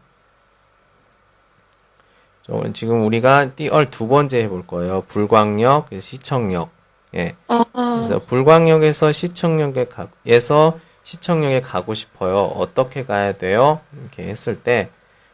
[2.42, 5.02] 저 지금 우리가 띠얼 두 번째 해볼 거예요.
[5.08, 6.70] 불광역, 시청역.
[7.14, 7.36] 예.
[7.48, 12.44] 어, 그래서 불광역에서 시청역에 가, 에서 시청역에 가고 싶어요.
[12.44, 13.80] 어떻게 가야 돼요?
[13.98, 14.90] 이렇게 했을 때,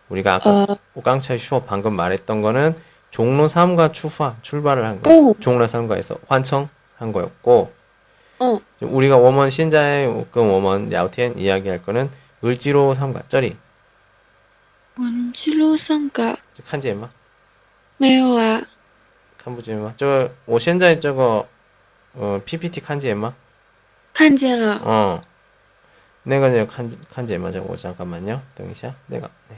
[0.09, 2.75] 우리가 아까 어, 오강차 슈어 방금 말했던 거는
[3.11, 5.01] 종로 3가 출파, 출발을 한 오.
[5.01, 5.33] 거예요.
[5.39, 7.71] 종로 3가에서 환청한 거였고,
[8.39, 12.09] 어, 우리가 워먼 신자의 그 워먼 야오티엔 이야기할 거는
[12.43, 13.55] 을지로 3가 쩌리.
[14.97, 17.09] 文具路上个 칸지 엠마?
[17.97, 18.61] 没有啊？
[19.43, 19.93] 칸부지 엠마?
[19.97, 21.47] 저, 我现在这个,
[22.13, 23.33] 어, PPT 칸지 엠마?
[24.13, 24.79] 看见了。
[24.83, 25.21] 어.
[26.23, 28.95] 내가 이제 칸, 칸지 엠마 저거 잠깐만요.等一下.
[29.07, 29.57] 내가, 네.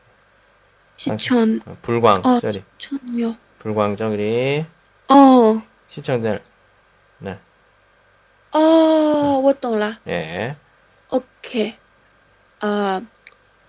[1.00, 3.36] 시천 어, 불광 어 저리 시천요.
[3.58, 4.64] 불광 저리
[5.08, 6.42] 어 시청들
[7.18, 7.38] 네
[8.52, 9.92] 哦，我懂了。
[10.08, 10.56] 예.
[11.10, 11.76] OK，
[12.60, 13.00] 啊，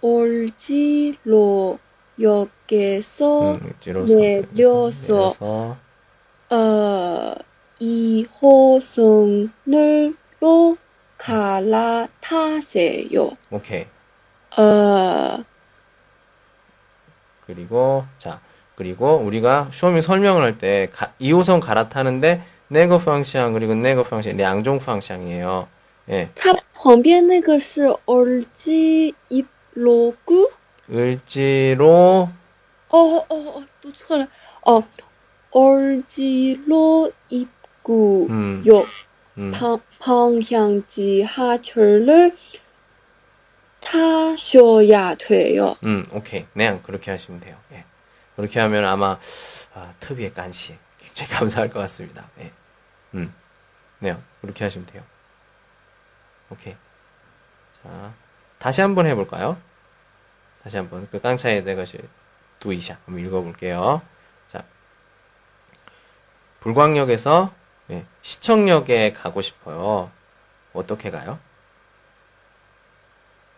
[0.01, 1.77] 올지로
[2.21, 5.77] 역에서 음, 지로 내려서 내려서
[6.49, 7.35] 어
[7.81, 10.77] 2호선으로
[11.17, 13.31] 갈아타세요.
[13.51, 13.85] 오케이.
[14.57, 15.43] 어
[17.51, 18.39] 그리고 자
[18.75, 20.89] 그리고 우리가 쇼미 설명을 할 때
[21.21, 25.67] 2호선 갈아타는데 네거 방향 그리고 네거 방향 양종 방향이에요.
[26.09, 26.29] 예.
[26.35, 30.49] 它旁边那个是 올지 입로구？
[30.89, 32.29] 을지로
[32.89, 34.27] 哦哦哦，读错了。
[34.65, 34.81] 哦，
[35.51, 38.85] 올지로 입구 음, 역
[39.37, 39.51] 음.
[39.51, 42.35] 방, 방향 지하철을
[43.84, 45.76] 타셔야 돼요.
[45.84, 46.46] 음, 오케이.
[46.54, 47.56] 네, 그렇게 하시면 돼요.
[47.72, 47.84] 예.
[48.36, 49.18] 그렇게 하면 아마
[49.74, 52.28] 아, 특비의 간시 굉장히 감사할 것 같습니다.
[52.38, 52.52] 예.
[53.14, 53.34] 음,
[53.98, 55.02] 네, 그렇게 하시면 돼요.
[56.50, 56.76] 오케이.
[57.82, 58.14] 자,
[58.58, 59.60] 다시 한번 해볼까요?
[60.62, 61.98] 다시 한번 그 깡차에 것이
[62.60, 64.00] 두이샤 한번 읽어볼게요.
[64.48, 64.64] 자,
[66.60, 67.52] 불광역에서
[67.90, 70.10] 예, 시청역에 가고 싶어요.
[70.72, 71.38] 어떻게 가요?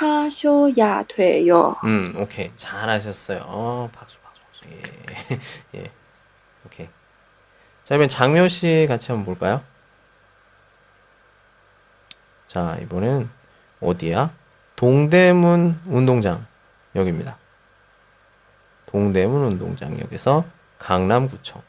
[0.00, 1.76] 타셔야 돼요.
[1.84, 2.50] 음, 오케이.
[2.56, 3.42] 잘하셨어요.
[3.44, 4.70] 어, 박수, 박수, 박수.
[4.70, 5.38] 예,
[5.78, 5.90] 예.
[6.64, 6.86] 오케이.
[6.86, 6.92] 자,
[7.90, 9.62] 그러면 장묘 씨 같이 한번 볼까요?
[12.46, 13.28] 자, 이번엔
[13.82, 14.32] 어디야?
[14.76, 16.46] 동대문 운동장.
[16.96, 17.36] 여기입니다.
[18.86, 20.44] 동대문 운동장역에서
[20.78, 21.60] 강남구청.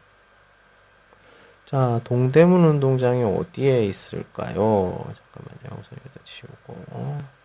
[1.65, 4.55] 자, 동대문 운동장이 어디에 있을까요?
[4.55, 5.79] 잠깐만요.
[5.81, 7.40] 우선 여기다 치우고.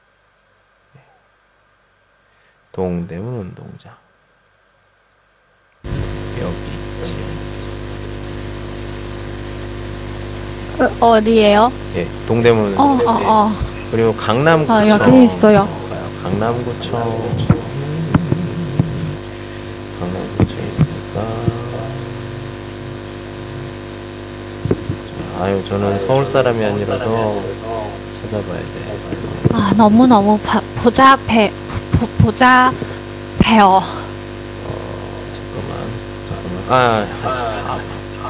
[2.76, 2.82] 네.
[2.82, 3.92] 동대문 운동장.
[6.38, 6.54] 여기
[7.00, 7.14] 있지.
[11.00, 11.72] 어, 어디예요?
[11.96, 13.08] 예, 동대문 어, 운동장.
[13.16, 13.24] 어, 예.
[13.26, 13.50] 어.
[13.90, 14.76] 그리고 강남구청.
[14.76, 15.66] 아, 여기 있어요.
[16.22, 16.92] 강남구청.
[19.98, 21.22] 강남구청에 있으니까.
[25.38, 27.40] 자, 아유, 저는 서울 사람이 아니라서
[28.22, 28.86] 찾아봐야 돼.
[29.54, 31.50] 아, 너무 너무 바, 복잡해,
[31.98, 33.82] 보, 복잡해요.
[35.42, 35.72] 잠깐만,
[36.28, 36.56] 잠깐만.
[36.68, 37.80] 아, 아, 아,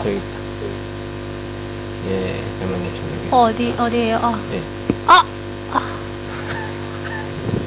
[0.03, 0.37] 저기 있다.
[2.09, 3.37] 예, 강남구청 여기 있어.
[3.41, 4.17] 어디, 어디예요?
[4.23, 4.37] 어.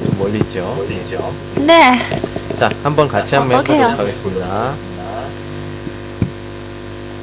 [0.04, 0.86] 좀 멀리 있죠?
[0.90, 1.60] 예.
[1.66, 2.00] 네.
[2.58, 3.84] 자, 한번 같이 한번 어떡해요?
[3.88, 4.74] 해보도록 하겠습니다.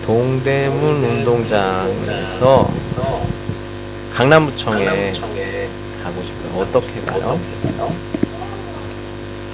[0.06, 2.70] 동대문 운동장에서
[4.14, 5.12] 강남구청에
[6.02, 6.62] 가고 싶어요.
[6.62, 7.38] 어떻게 가요?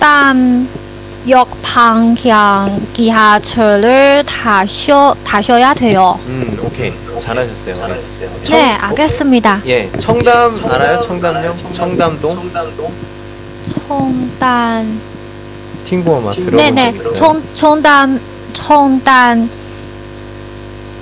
[0.00, 6.18] 첨단역 방향 기하철을 타셔 타셔야 돼요.
[6.26, 6.92] 음, 오케이.
[7.22, 7.86] 잘하셨어요.
[7.86, 8.00] 네.
[8.42, 9.60] 청- 네, 알겠습니다.
[9.66, 11.00] 예, 청담 알아요?
[11.02, 11.72] 청담역?
[11.72, 12.50] 청담동?
[13.86, 15.00] 청단
[15.86, 17.14] 팅구어만 들어본 네네 적 있어요?
[17.14, 18.20] 청 청단
[18.52, 19.50] 청단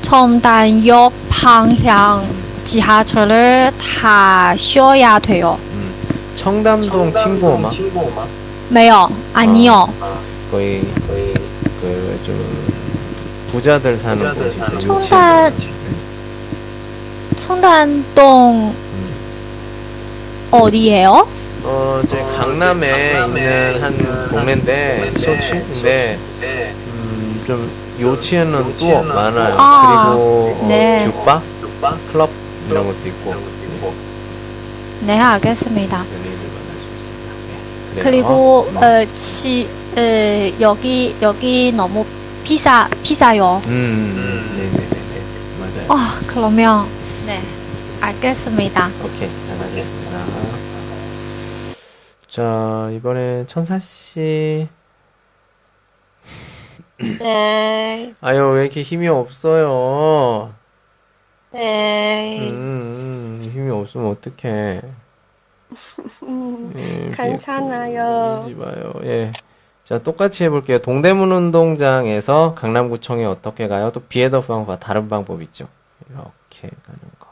[0.02, 2.26] 청단역 방향
[2.68, 5.58] 지하철을 타셔야 돼요.
[5.72, 5.90] 음,
[6.34, 7.70] 청담동 팅구어마?
[8.70, 9.88] 没有 아니요.
[10.50, 10.82] 거의
[11.80, 12.68] 그좀
[13.52, 14.78] 부자들 사는 곳이 있어요.
[14.78, 15.54] 청단
[17.40, 18.74] 청단동
[20.50, 21.26] 어디예요?
[21.64, 29.54] 어, 저희 강남에 있는 한 동네인데, 소치인데, 음, 좀 유치원은 또 많아요.
[29.56, 31.04] 아, 그리고, 어, 네.
[31.06, 31.40] 슈바?
[32.12, 32.30] 클럽?
[32.70, 33.34] 이런 것도 있고,
[35.06, 35.96] 네, 알겠습니다.
[35.98, 37.32] 연예인들 만날 수 있습니다.
[37.48, 38.02] 네, 그래요.
[38.02, 42.04] 그리고 어, 치, 어, 여기 여기 너무
[42.44, 43.62] 비싸 비싸요.
[43.66, 45.86] 음, 음, 네네네네.
[45.86, 45.86] 맞아요.
[45.90, 46.86] 아, 그러면
[47.26, 47.40] 네,
[48.00, 48.88] 알겠습니다.
[49.04, 50.18] 오케이, 잘하셨습니다.
[52.28, 54.68] 자, 이번에 천사 씨.
[57.00, 60.52] 네, 아유, 왜 이렇게 힘이 없어요?
[61.54, 62.50] 에이.
[62.50, 64.82] 음, 힘이 없으면 어떡해.
[66.22, 68.44] 음, 예, 괜찮아요.
[68.46, 68.92] 비, 마요.
[69.04, 69.32] 예.
[69.84, 70.80] 자, 똑같이 해볼게요.
[70.80, 73.90] 동대문 운동장에서 강남구청에 어떻게 가요?
[73.90, 75.66] 또 비에더 방법과 다른 방법 있죠.
[76.10, 77.28] 이렇게 가는 거.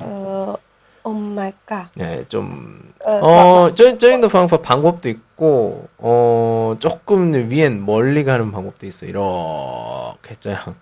[0.00, 0.56] 어,
[1.04, 1.90] 엄마가.
[2.00, 3.74] 예, 좀, 어, 어, 어.
[3.74, 9.06] 저, 저인 더 방법 방법도 있고, 어, 조금 위엔 멀리 가는 방법도 있어.
[9.06, 10.74] 이렇게, 저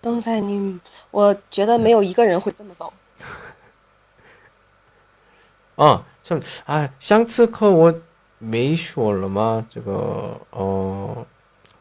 [0.00, 0.80] 동사님.
[1.11, 2.91] 我觉得没有一个人会这么走。
[5.75, 7.93] 아, 참, 아, 相刺客我
[8.37, 9.65] 没说了吗？
[9.69, 11.25] 这个，呃，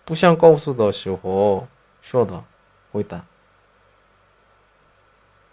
[0.04, 1.66] 不想告诉的时候
[2.00, 2.42] 说的，
[2.90, 3.22] 回答，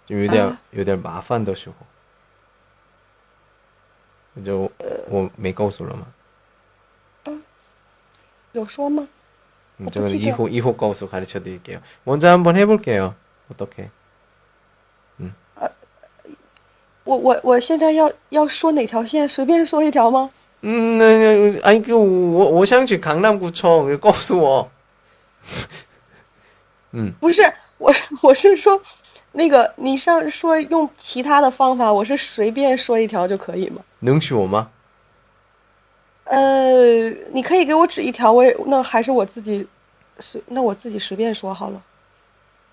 [0.06, 1.76] 就有点、啊有点麻烦的时候，
[4.41, 4.72] 就
[5.10, 6.08] 我没告诉了吗？
[8.54, 9.08] 有说吗？
[9.80, 10.28] 음, 어, 저는 그치죠.
[10.28, 11.82] 이후 이후告诉 가르쳐 드릴게요.
[12.04, 13.16] 먼저 한번 해볼게요.
[13.50, 13.89] 어떻게?
[17.06, 19.28] 我我我现在要要说哪条线？
[19.30, 20.30] 随便说一条吗？
[20.62, 24.70] 음, 네, 아니 그我我想去 강남구청 告诉我.
[26.93, 27.41] 음, 不是，
[27.80, 27.91] 我
[28.22, 28.80] 我是说，
[29.32, 33.82] 那个你上说用其他的方法，我是随便说一条就可以吗？
[34.00, 34.70] 能许我吗？
[36.26, 39.68] 呃，你可以给我指一条，我也那还是我自己
[40.20, 41.82] 随那我自己随便说好了。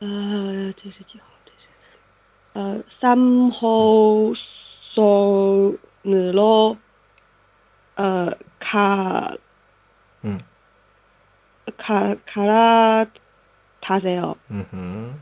[0.00, 1.26] 呃这是几号？
[1.44, 1.68] 这是
[2.54, 4.34] 呃三号
[4.94, 6.76] 선으로
[7.96, 9.36] 呃가
[10.24, 10.40] 음.
[11.76, 12.16] 가
[13.80, 14.36] 갈아타세요.
[14.50, 15.14] 음흠.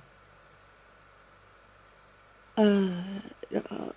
[2.57, 2.63] 呃，
[3.49, 3.95] 然后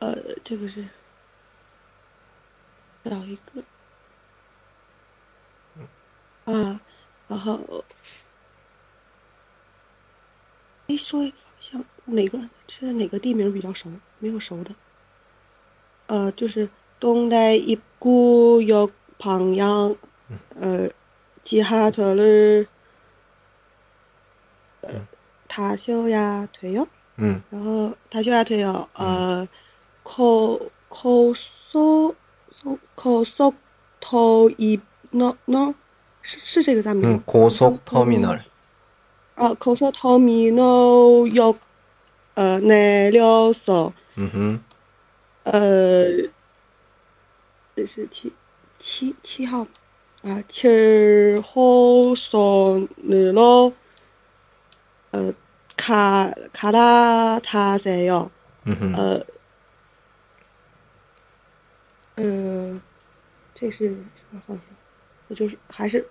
[0.00, 0.14] 呃，
[0.44, 0.88] 这个是
[3.04, 3.62] 找一个
[6.46, 6.80] 啊，
[7.28, 7.84] 然后
[10.85, 13.89] 你，说一下哪个是哪个地名比较熟？
[14.19, 14.71] 没有熟的。
[16.07, 16.69] 呃，就是
[16.99, 19.95] 东代一股有庞阳，
[20.59, 20.89] 呃，
[21.45, 22.65] 吉哈特勒，
[24.81, 25.07] 嗯，
[25.47, 26.87] 塔修亚腿哟。
[27.17, 27.41] 嗯。
[27.49, 29.47] 然后塔修亚腿哟，呃，
[30.03, 30.59] 口
[30.89, 32.13] 口索
[32.51, 33.53] 索口索
[34.01, 34.79] 头一
[35.11, 35.73] 诺诺，
[36.21, 37.09] 是是这个单名？
[37.09, 38.37] 嗯，口索 terminal。
[38.37, 38.41] 嗯
[39.36, 39.52] 널.
[39.52, 41.56] 啊，高速터미널역
[42.34, 44.60] 呃내려서 음흠.
[45.44, 46.28] 呃，
[47.76, 48.32] 这是七
[48.80, 49.66] 七七号
[50.22, 50.66] 啊，七
[51.40, 53.72] 号선으로
[55.12, 55.32] 呃
[55.76, 58.30] 가 갈아타세요.
[58.66, 58.94] 음흠.
[58.96, 59.26] 呃，
[62.16, 62.80] 呃，
[63.54, 63.94] 这是什
[64.32, 64.66] 么方向？
[65.28, 66.04] 我就是还是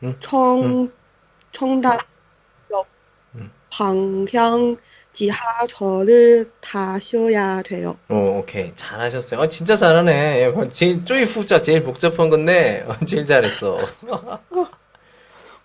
[0.00, 0.90] 嗯冲
[1.52, 2.04] 冲达有嗯
[3.78, 4.78] 방향지하철을
[6.60, 7.96] 타셔야 돼요.
[8.08, 8.72] 오, 오케이.
[8.74, 9.40] 잘하셨어요.
[9.40, 10.42] 어, 진짜 잘하네.
[10.42, 13.78] 예, 제일, 쪼이 후자 제일 복잡한 건데, 어, 제일 잘했어.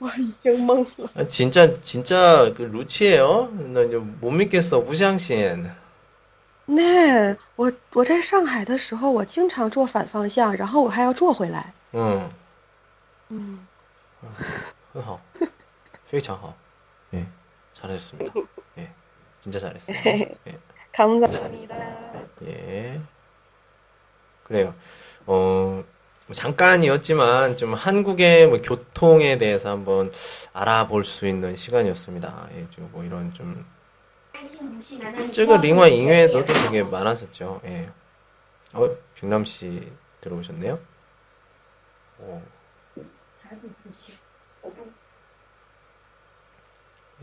[0.01, 1.09] 我已经懵了。
[1.13, 4.79] 아, 진짜, 진짜, 그, 루치예요 나 이제 못 믿겠어.
[4.79, 5.69] 무상신.
[6.65, 11.73] 那我我在上海的时候，我经常坐反方向，然后我还要坐回来。
[11.95, 12.29] 응.
[13.27, 13.59] 嗯，
[14.93, 15.19] 很好.
[16.05, 16.53] 非常好.
[17.13, 17.25] 예.
[17.84, 18.32] 잘하셨습니다.
[18.78, 18.90] 예.
[19.40, 19.96] 진짜 잘했어요.
[19.96, 20.58] 예.
[20.92, 21.76] 감사합니다.
[22.44, 23.00] 예.
[24.44, 24.74] 그래요.
[25.26, 25.84] 어,
[26.26, 30.12] 뭐 잠깐이었지만 좀 한국의 뭐 교통에 대해서 한번
[30.52, 32.48] 알아볼 수 있는 시간이었습니다.
[32.54, 33.66] 예, 좀뭐 이런 좀
[35.32, 37.60] 쯔그 링화 잉외도 되게 많았었죠.
[37.64, 37.90] 예.
[38.72, 40.78] 어, 빅남 씨 들어오셨네요.
[42.20, 42.42] 오.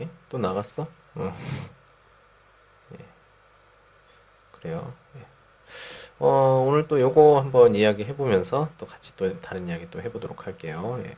[0.02, 0.08] 예?
[0.28, 0.86] 또 나갔어?
[1.14, 1.36] 어.
[2.94, 3.04] 예.
[4.52, 4.92] 그래요.
[5.16, 5.26] 예.
[6.18, 11.00] 어, 오늘 또 요거 한번 이야기 해보면서 또 같이 또 다른 이야기 또 해보도록 할게요.
[11.04, 11.16] 예.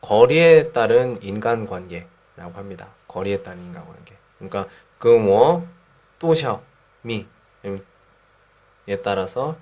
[0.00, 2.88] 거리에 따른 인간관계라고 합니다.
[3.08, 4.16] 거리에 따른 인간관계.
[4.38, 4.66] 그러니까
[4.98, 5.66] 그 뭐,
[6.18, 6.60] 또샤,
[7.02, 7.26] 미,
[8.88, 9.56] 에 따라서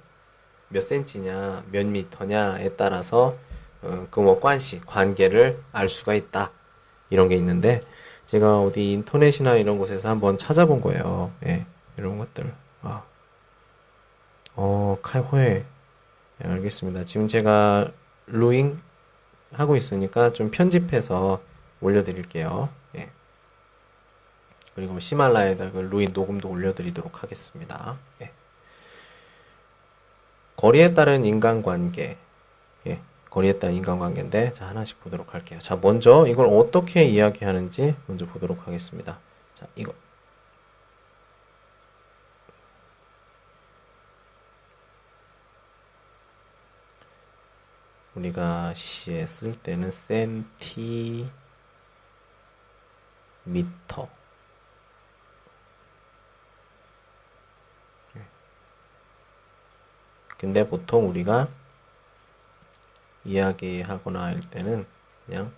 [0.69, 3.37] 몇 센치냐, 몇 미터냐에 따라서
[3.83, 6.51] 어, 그뭐 관시, 관계를 알 수가 있다.
[7.11, 7.81] 이런 게 있는데
[8.29, 11.33] 제가 어디 인터넷이나 이런 곳에서 한번 찾아본 거예요.
[11.47, 11.65] 예,
[11.97, 12.55] 이런 것들.
[12.83, 13.03] 아.
[14.55, 15.65] 어, 칼호에.
[16.39, 17.05] 네, 알겠습니다.
[17.05, 17.91] 지금 제가
[18.27, 18.81] 루잉
[19.55, 21.41] 하고 있으니까 좀 편집해서
[21.81, 22.69] 올려드릴게요.
[22.97, 23.09] 예.
[24.75, 27.97] 그리고 시말라에다 그 루인 녹음도 올려드리도록 하겠습니다.
[28.21, 28.31] 예.
[30.57, 32.19] 거리에 따른 인간관계.
[33.29, 33.31] 예.
[33.31, 35.59] 거리에 따른 인간관계인데, 자, 하나씩 보도록 할게요.
[35.61, 39.19] 자, 먼저 이걸 어떻게 이야기하는지 먼저 보도록 하겠습니다.
[39.55, 39.93] 자, 이거.
[48.15, 51.31] 우리가 시에 쓸 때는 센티미터.
[58.17, 58.23] 예.
[60.37, 61.49] 근데 보통 우리가
[63.29, 64.87] 이야기하거나 할 때는
[65.27, 65.53] 그냥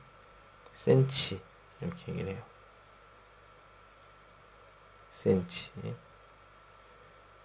[0.73, 1.41] 센치
[1.81, 2.43] 이렇게 얘기를 해요.
[5.13, 5.71] 센치.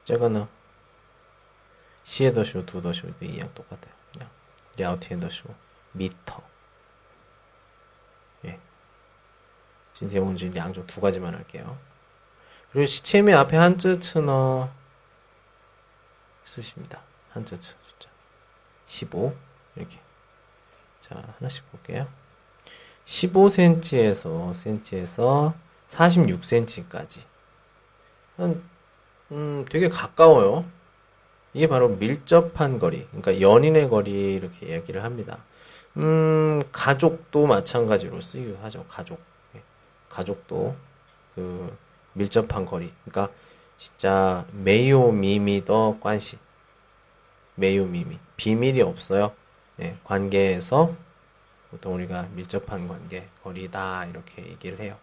[0.03, 0.47] 저거는
[2.03, 3.93] 시에더쇼 두더쇼도 이양 똑같아요.
[4.11, 4.30] 그냥
[4.80, 5.53] 야오티에더쇼
[5.91, 6.41] 미터.
[8.45, 8.59] 예.
[9.93, 11.78] 진티용지 양쪽 두 가지만 할게요.
[12.71, 14.69] 그리고 시체미 앞에 한자 츠너
[16.43, 17.01] 쓰십니다.
[17.32, 18.09] 한자 츠 숫자
[18.86, 19.36] 15
[19.76, 20.05] 이렇게
[21.08, 22.08] 자, 하나씩 볼게요.
[23.06, 25.53] 15cm에서 cm에서
[25.88, 27.20] 46cm까지.
[28.38, 28.64] 한,
[29.32, 30.66] 음, 되게 가까워요.
[31.53, 35.38] 이게 바로 밀접한 거리, 그러니까 연인의 거리 이렇게 이야기를 합니다.
[35.97, 38.84] 음, 가족도 마찬가지로 쓰기도 하죠.
[38.89, 39.20] 가족.
[39.56, 39.62] 예.
[40.10, 40.76] 가족도
[41.36, 41.78] 그
[42.14, 42.91] 밀접한 거리.
[43.06, 43.34] 그러니까
[43.78, 46.39] 진짜 메요 미미더 관시.
[47.53, 48.18] 메요 미미.
[48.38, 49.34] 비밀이 없어요.
[49.82, 50.95] 예, 관계에서
[51.71, 54.97] 보통 우리가 밀접한 관계, 거리다 이렇게 얘기를 해요.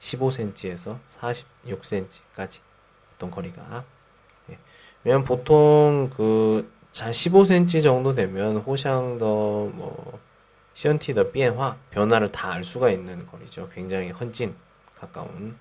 [0.00, 2.60] 15cm에서 46cm까지
[3.14, 3.84] 어떤 거리가.
[4.50, 4.58] 예.
[5.04, 9.18] 왜냐면 보통 그, 자, 15cm 정도 되면 호샹더
[9.74, 10.18] 뭐,
[10.74, 13.68] 시언티더 변화, 변화를 다 알 수가 있는 거리죠.
[13.74, 14.54] 굉장히 헌진,
[14.98, 15.56] 가까운.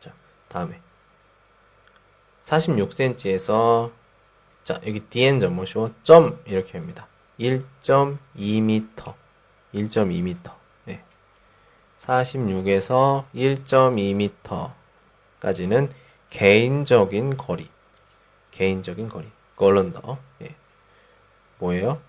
[0.00, 0.12] 자,
[0.48, 0.80] 다음에.
[2.42, 3.90] 46cm에서
[4.64, 7.06] 자, 여기 dn 점뭐쇼 점 이렇게 합니다.
[7.38, 9.14] 1.2m.
[9.74, 10.50] 1.2m.
[10.86, 11.04] 네.
[11.98, 15.90] 46에서 1.2m까지는
[16.30, 17.68] 개인적인 거리.
[18.52, 19.30] 개인적인 거리.
[19.56, 20.16] 걸런더.
[20.42, 20.54] 예.
[21.58, 22.00] 뭐예요?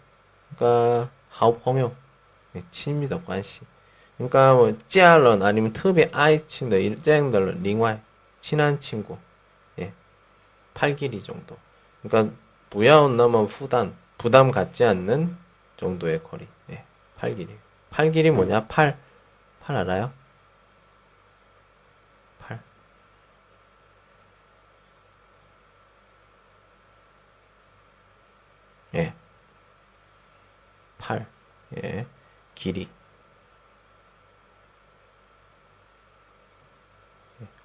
[0.56, 1.12] 그러니까.
[2.56, 3.66] 예, 친밀도 관시.
[4.16, 7.98] 그러니까 뭐 찌알런 아니면 특히 아이친더 일쟁더 링와이
[8.40, 9.18] 친한 친구.
[9.80, 9.92] 예.
[10.74, 11.58] 8길이 정도.
[12.02, 12.34] 그러니까
[12.76, 15.38] 우야온나만 후단 부담 갖지 않는
[15.78, 16.46] 정도의 거리.
[16.70, 16.84] 예.
[17.16, 17.58] 팔 길이.
[17.90, 18.68] 팔 길이 뭐냐?
[18.68, 18.98] 팔.
[19.62, 20.12] 팔 알아요?
[22.40, 22.60] 팔.
[28.94, 29.14] 예.
[30.98, 31.26] 팔.
[31.82, 32.06] 예.
[32.56, 32.90] 길이.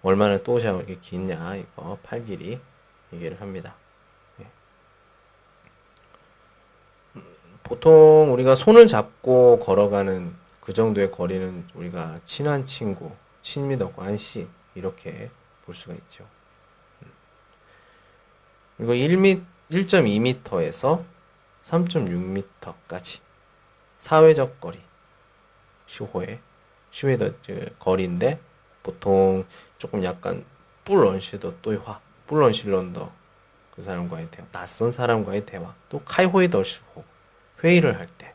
[0.02, 2.60] 얼마나 또샤 이렇게 기냐 이거 팔 길이
[3.12, 3.74] 얘기를 합니다.
[7.70, 13.12] 보통 우리가 손을 잡고 걸어가는 그 정도의 거리는 우리가 친한 친구,
[13.42, 15.30] 친밀도 관시 이렇게
[15.64, 16.26] 볼 수가 있죠.
[17.04, 17.12] 음.
[18.76, 21.04] 그리고 1미, 1.2m에서
[21.62, 23.20] 3.6m까지
[23.98, 24.80] 사회적 거리,
[25.86, 26.40] 社
[26.90, 27.30] 会学的
[27.78, 28.40] 거리인데
[28.82, 29.46] 보통
[29.78, 30.44] 조금 약간
[30.84, 33.12] 뿔런시더 또이화, 뿔런실런더
[33.70, 37.04] 그 사람과의 대화, 낯선 사람과의 대화, 또 开会的时候
[37.62, 38.32] 회의를 할 때.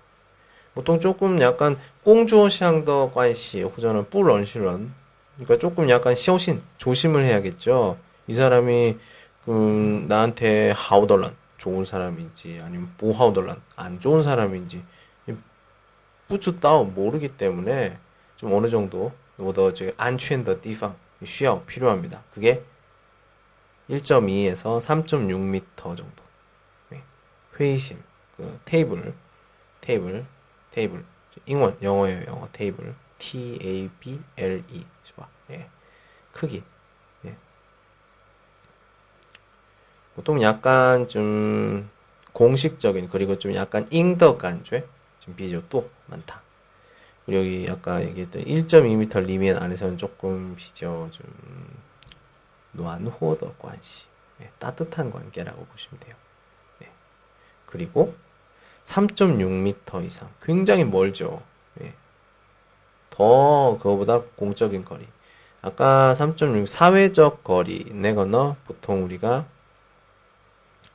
[0.74, 4.94] 보통 조금 약간 工作上的关系, 혹은 그 不认识人
[5.36, 7.98] 그러니까 조금 약간 小心, 조심을 해야겠죠.
[8.28, 8.98] 이 사람이
[9.48, 14.84] 음, 나한테 好的人, 좋은 사람인지 아니면 不好的人, 안 좋은 사람인지
[16.28, 17.98] 부츠따오 모르기 때문에
[18.36, 22.24] 좀 어느 정도 뭐더즉 안취엔더 디팡 쉬어 필요합니다.
[22.34, 22.64] 그게
[23.90, 26.24] 1.2에서 3.6m 정도
[26.90, 27.02] 네.
[27.60, 28.02] 회의심
[28.38, 29.14] 그 테이블,
[29.82, 30.26] 테이블,
[30.72, 32.50] 테이블.英원 영어예요, 영어.
[32.52, 32.96] 테이블.
[33.18, 34.86] T A B L E.
[35.04, 35.28] 좋아.
[35.52, 35.70] 예.
[36.32, 36.64] 크기.
[37.26, 37.36] 예.
[40.16, 41.90] 보통 약간 좀
[42.34, 44.88] 공식적인 그리고 좀 약간 잉더 간죄
[45.20, 46.42] 좀 비교 또 많다.
[47.26, 51.26] 그리고 여기 아까 얘기했던 1.2m 리미엔 안에서는 조금 비교 좀
[52.74, 54.06] 노안호더 관시
[54.38, 56.16] 네, 따뜻한 관계라고 보시면 돼요.
[56.80, 56.92] 네.
[57.66, 58.14] 그리고
[58.86, 61.42] 3.6m 이상 굉장히 멀죠.
[61.76, 61.94] 네.
[63.10, 65.08] 더 그거보다 공적인 거리.
[65.62, 69.46] 아까 3.6 사회적 거리 내거나 보통 우리가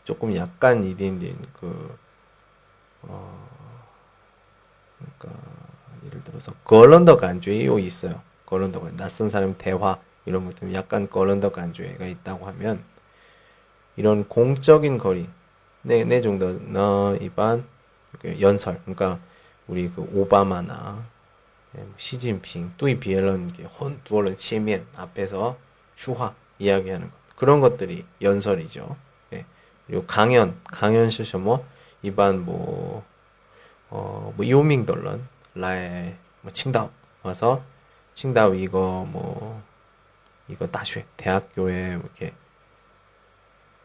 [0.05, 1.97] 조금 약간 이딘딘 그
[3.03, 3.49] 어,
[4.99, 5.41] 그러니까
[6.07, 8.23] 예를 들어서 걸런더 간주요 있어요.
[8.47, 12.85] 걸런더 간 낯선 사람 대화 이런 것 때문에 약간 걸런더 간주가 있다고 하면
[13.97, 15.29] 이런 공적인 거리
[15.83, 17.80] 네, 네 정도 너 이반 그
[18.41, 19.19] 연설 그러니까
[19.67, 21.05] 우리 그 오바마나
[21.73, 25.57] 네, 뭐 시진핑 뚜이 비엘런 혼 두얼런 치면 앞에서
[25.97, 28.97] 슈화 이야기하는 것 그런 것들이 연설이죠.
[29.33, 29.47] 예.
[29.87, 31.67] 그리고 강연 강연 시셔 뭐
[32.03, 33.05] 이반 뭐
[33.89, 36.91] 어, 뭐 요밍 덜런 라에 뭐 칭다오
[37.23, 37.63] 와서
[38.15, 39.63] 칭다오 이거 뭐
[40.49, 42.35] 이거 다쉐 대학교에 뭐 이렇게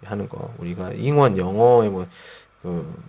[0.03, 3.03] 하는 거 우리가 잉원 영어에 뭐그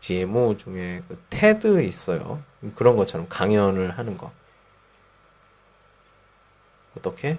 [0.00, 2.42] 제모 중에 그 테드 있어요
[2.74, 4.32] 그런 것처럼 강연을 하는 거
[6.96, 7.38] 어떻게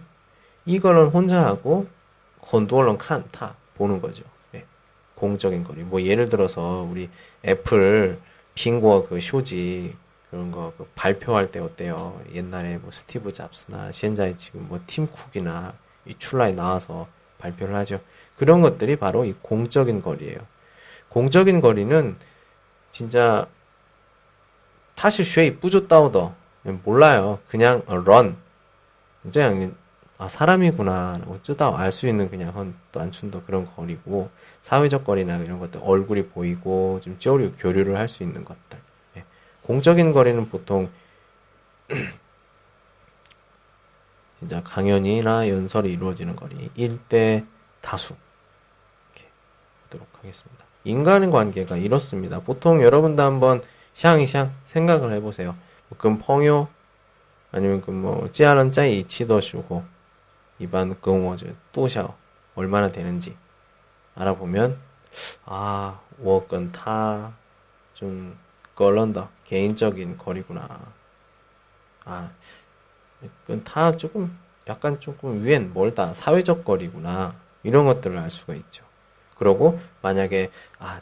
[0.65, 1.87] 이거는 혼자 하고
[2.41, 4.65] 건두얼런 칸타 보는 거죠 네.
[5.15, 7.09] 공적인 거리 뭐 예를 들어서 우리
[7.45, 8.19] 애플
[8.55, 9.95] 빙고 그 쇼지
[10.29, 12.21] 그런 거 그 발표할 때 어때요?
[12.33, 15.73] 옛날에 뭐 스티브 잡스나 현재 지금 뭐 팀 쿡이나
[16.05, 17.07] 이 출라에 나와서
[17.39, 17.99] 발표를 하죠.
[18.37, 20.39] 그런 것들이 바로 이 공적인 거리예요.
[21.09, 22.15] 공적인 거리는
[22.91, 23.47] 진짜
[24.95, 26.35] 다시 쉐이 뿌듯다우더.
[26.83, 27.39] 몰라요.
[27.47, 28.37] 그냥 런
[29.23, 29.75] 그냥
[30.17, 31.21] 아 사람이구나.
[31.27, 34.29] 어쩌다 알 수 있는 그냥 한또안춘도 그런 거리고
[34.61, 38.79] 사회적 거리나 이런 것들 얼굴이 보이고 좀 쪼리 교류를 할 수 있는 것들.
[39.63, 40.89] 공적인 거리는 보통
[44.39, 46.69] 진짜 강연이나 연설이 이루어지는 거리.
[46.77, 47.45] 1대
[47.81, 48.15] 다수
[49.89, 50.65] 보도록 하겠습니다.
[50.83, 52.39] 인간의 관계가 이렇습니다.
[52.39, 53.61] 보통 여러분도 한번
[53.93, 55.55] 샹이샹 생각을 해보세요.
[55.97, 56.67] 금 펑요
[57.51, 59.83] 아니면 그뭐 찌아는 짜이 이치더슈고
[60.59, 62.13] 이반 금워즈 또샤
[62.55, 63.35] 얼마나 되는지
[64.15, 64.77] 알아보면
[65.45, 68.37] 아 워건 타좀
[68.75, 69.29] 걸런다.
[69.45, 70.79] 개인적인 거리구나.
[72.05, 72.31] 아,
[73.41, 74.37] 그건 다 조금,
[74.67, 76.13] 약간 조금 위엔 멀다.
[76.13, 77.35] 사회적 거리구나.
[77.63, 78.88] 이런 것들을 알 수가 있죠.
[79.39, 81.01] 그러고, 만약에, 아,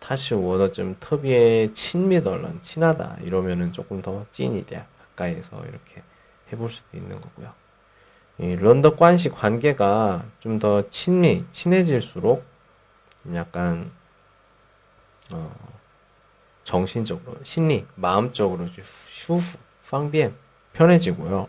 [0.00, 3.18] 他是我的 좀 特别亲密的人, 친하다.
[3.22, 4.84] 이러면은 조금 더 近一点.
[5.16, 6.02] 가까이에서 이렇게
[6.52, 7.52] 해볼 수도 있는 거고요.
[8.38, 12.44] 이 人的关系 관계가 좀 더 亲密, 친해질수록
[13.34, 13.90] 약간,
[15.32, 15.54] 어,
[16.64, 19.58] 정신적으로, 심리, 마음적으로 舒服,
[19.90, 20.34] 方便,
[20.72, 21.48] 편해지고요.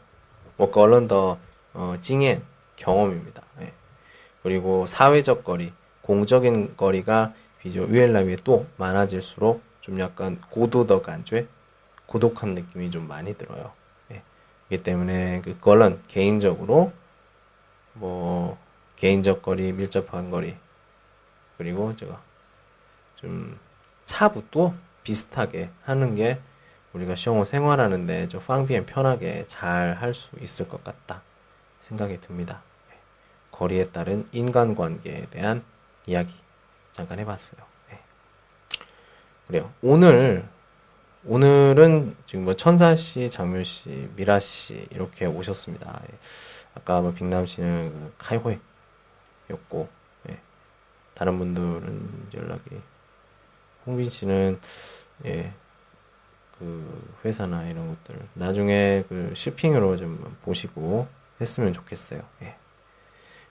[0.58, 1.38] 뭐, 그런 더,
[1.74, 2.44] 어, 징엔,
[2.76, 3.44] 경험입니다.
[3.62, 3.74] 예.
[4.44, 11.48] 그리고 사회적 거리, 공적인 거리가 비교 유엘라위에 또 많아질수록 좀 약간 고도더 간죄,
[12.06, 13.72] 고독한 느낌이 좀 많이 들어요.
[14.12, 14.22] 예.
[14.68, 16.92] 그렇기 때문에 그 걸런 개인적으로
[17.94, 18.58] 뭐
[18.96, 20.56] 개인적 거리, 밀접한 거리
[21.58, 22.22] 그리고 제가
[23.16, 23.60] 좀
[24.06, 24.74] 차부터
[25.04, 26.40] 비슷하게 하는 게
[26.94, 31.22] 우리가 시험을 생활하는데 좀 방비엔 편하게 잘 할 수 있을 것 같다
[31.80, 32.62] 생각이 듭니다.
[32.90, 32.98] 네.
[33.52, 35.64] 거리에 따른 인간관계에 대한
[36.06, 36.34] 이야기
[36.92, 37.62] 잠깐 해봤어요.
[37.90, 38.00] 네.
[39.48, 39.72] 그래요.
[39.82, 40.48] 오늘
[41.24, 46.02] 오늘은 지금 뭐 천사 씨, 장묘 씨, 미라 씨 이렇게 오셨습니다.
[46.12, 46.18] 예.
[46.74, 49.90] 아까 뭐 빅남 씨는 그 카이호였고
[50.30, 50.40] 예.
[51.14, 52.82] 다른 분들은 연락이
[53.86, 54.60] 홍빈 씨는
[55.26, 55.54] 예.
[56.58, 61.08] 그 회사나 이런 것들 나중에 그 쇼핑으로 좀 보시고
[61.40, 62.22] 했으면 좋겠어요.
[62.42, 62.56] 예.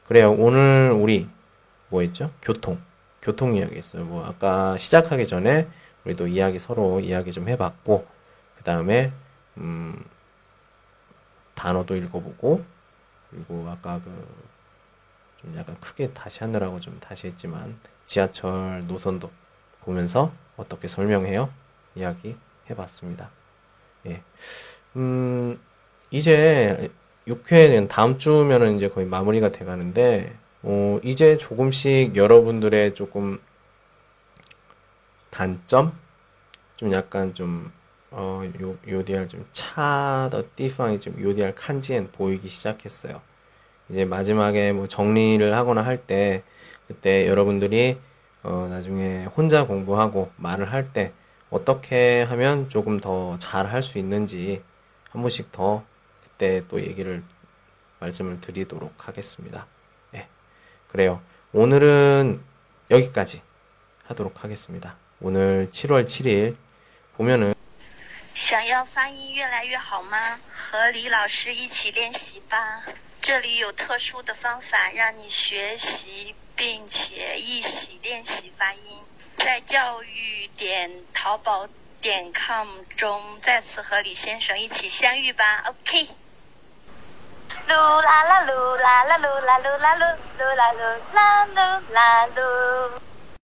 [0.07, 0.33] 그래요.
[0.33, 1.29] 오늘 우리
[1.91, 2.33] 뭐 했죠?
[2.43, 2.81] 교통.
[3.23, 4.05] 교통 이야기 했어요.
[4.05, 5.69] 뭐 아까 시작하기 전에
[6.05, 8.07] 우리도 이야기 서로 이야기 좀 해봤고
[8.59, 9.13] 그 다음에
[9.59, 10.03] 음
[11.55, 12.65] 단어도 읽어보고
[13.31, 14.51] 그리고 아까 그
[15.41, 19.31] 좀 약간 크게 다시 하느라고 좀 다시 했지만 지하철 노선도
[19.83, 21.51] 보면서 어떻게 설명해요?
[21.95, 22.37] 이야기
[22.69, 23.31] 해봤습니다.
[24.07, 24.23] 예.
[24.97, 25.59] 음,
[26.11, 26.91] 이제
[27.27, 33.39] 6회는 다음 주면은 이제 거의 마무리가 돼 가는데, 어, 이제 조금씩 여러분들의 조금
[35.31, 35.93] 단점?
[36.77, 37.73] 좀 약간 좀,
[38.11, 43.21] 어, 요, 요디알 좀 차더 띠팡이 좀 요디알 칸지엔 보이기 시작했어요.
[43.91, 46.43] 이제 마지막에 뭐 정리를 하거나 할 때,
[46.89, 47.99] 그때 여러분들이,
[48.43, 51.13] 어, 나중에 혼자 공부하고 말을 할 때,
[51.51, 54.63] 어떻게 하면 조금 더 잘 할 수 있는지
[55.11, 55.85] 한 번씩 더
[56.25, 57.23] 그때 또 얘기를
[58.01, 59.67] 말씀을 드리도록 하겠습니다.
[60.90, 60.92] 예.
[60.92, 61.22] 그래요.
[61.52, 62.42] 오늘은
[62.92, 63.42] 여기까지
[64.08, 64.98] 하도록 하겠습니다.
[65.20, 66.56] 오늘 7월 7일
[67.18, 67.56] 보면은
[68.34, 70.40] 想要发音越来越好吗？
[70.52, 72.84] 和李老师一起练习吧。
[73.22, 78.80] 这里有特殊的方法让你学习并且一起练习发音。
[79.38, 81.68] 在教育点淘宝
[82.02, 85.64] 点 com 中再次和李先生一起相遇吧。
[85.68, 86.19] OK。
[87.69, 93.10] 噜啦啦噜啦啦噜啦噜啦噜噜啦噜啦噜啦噜。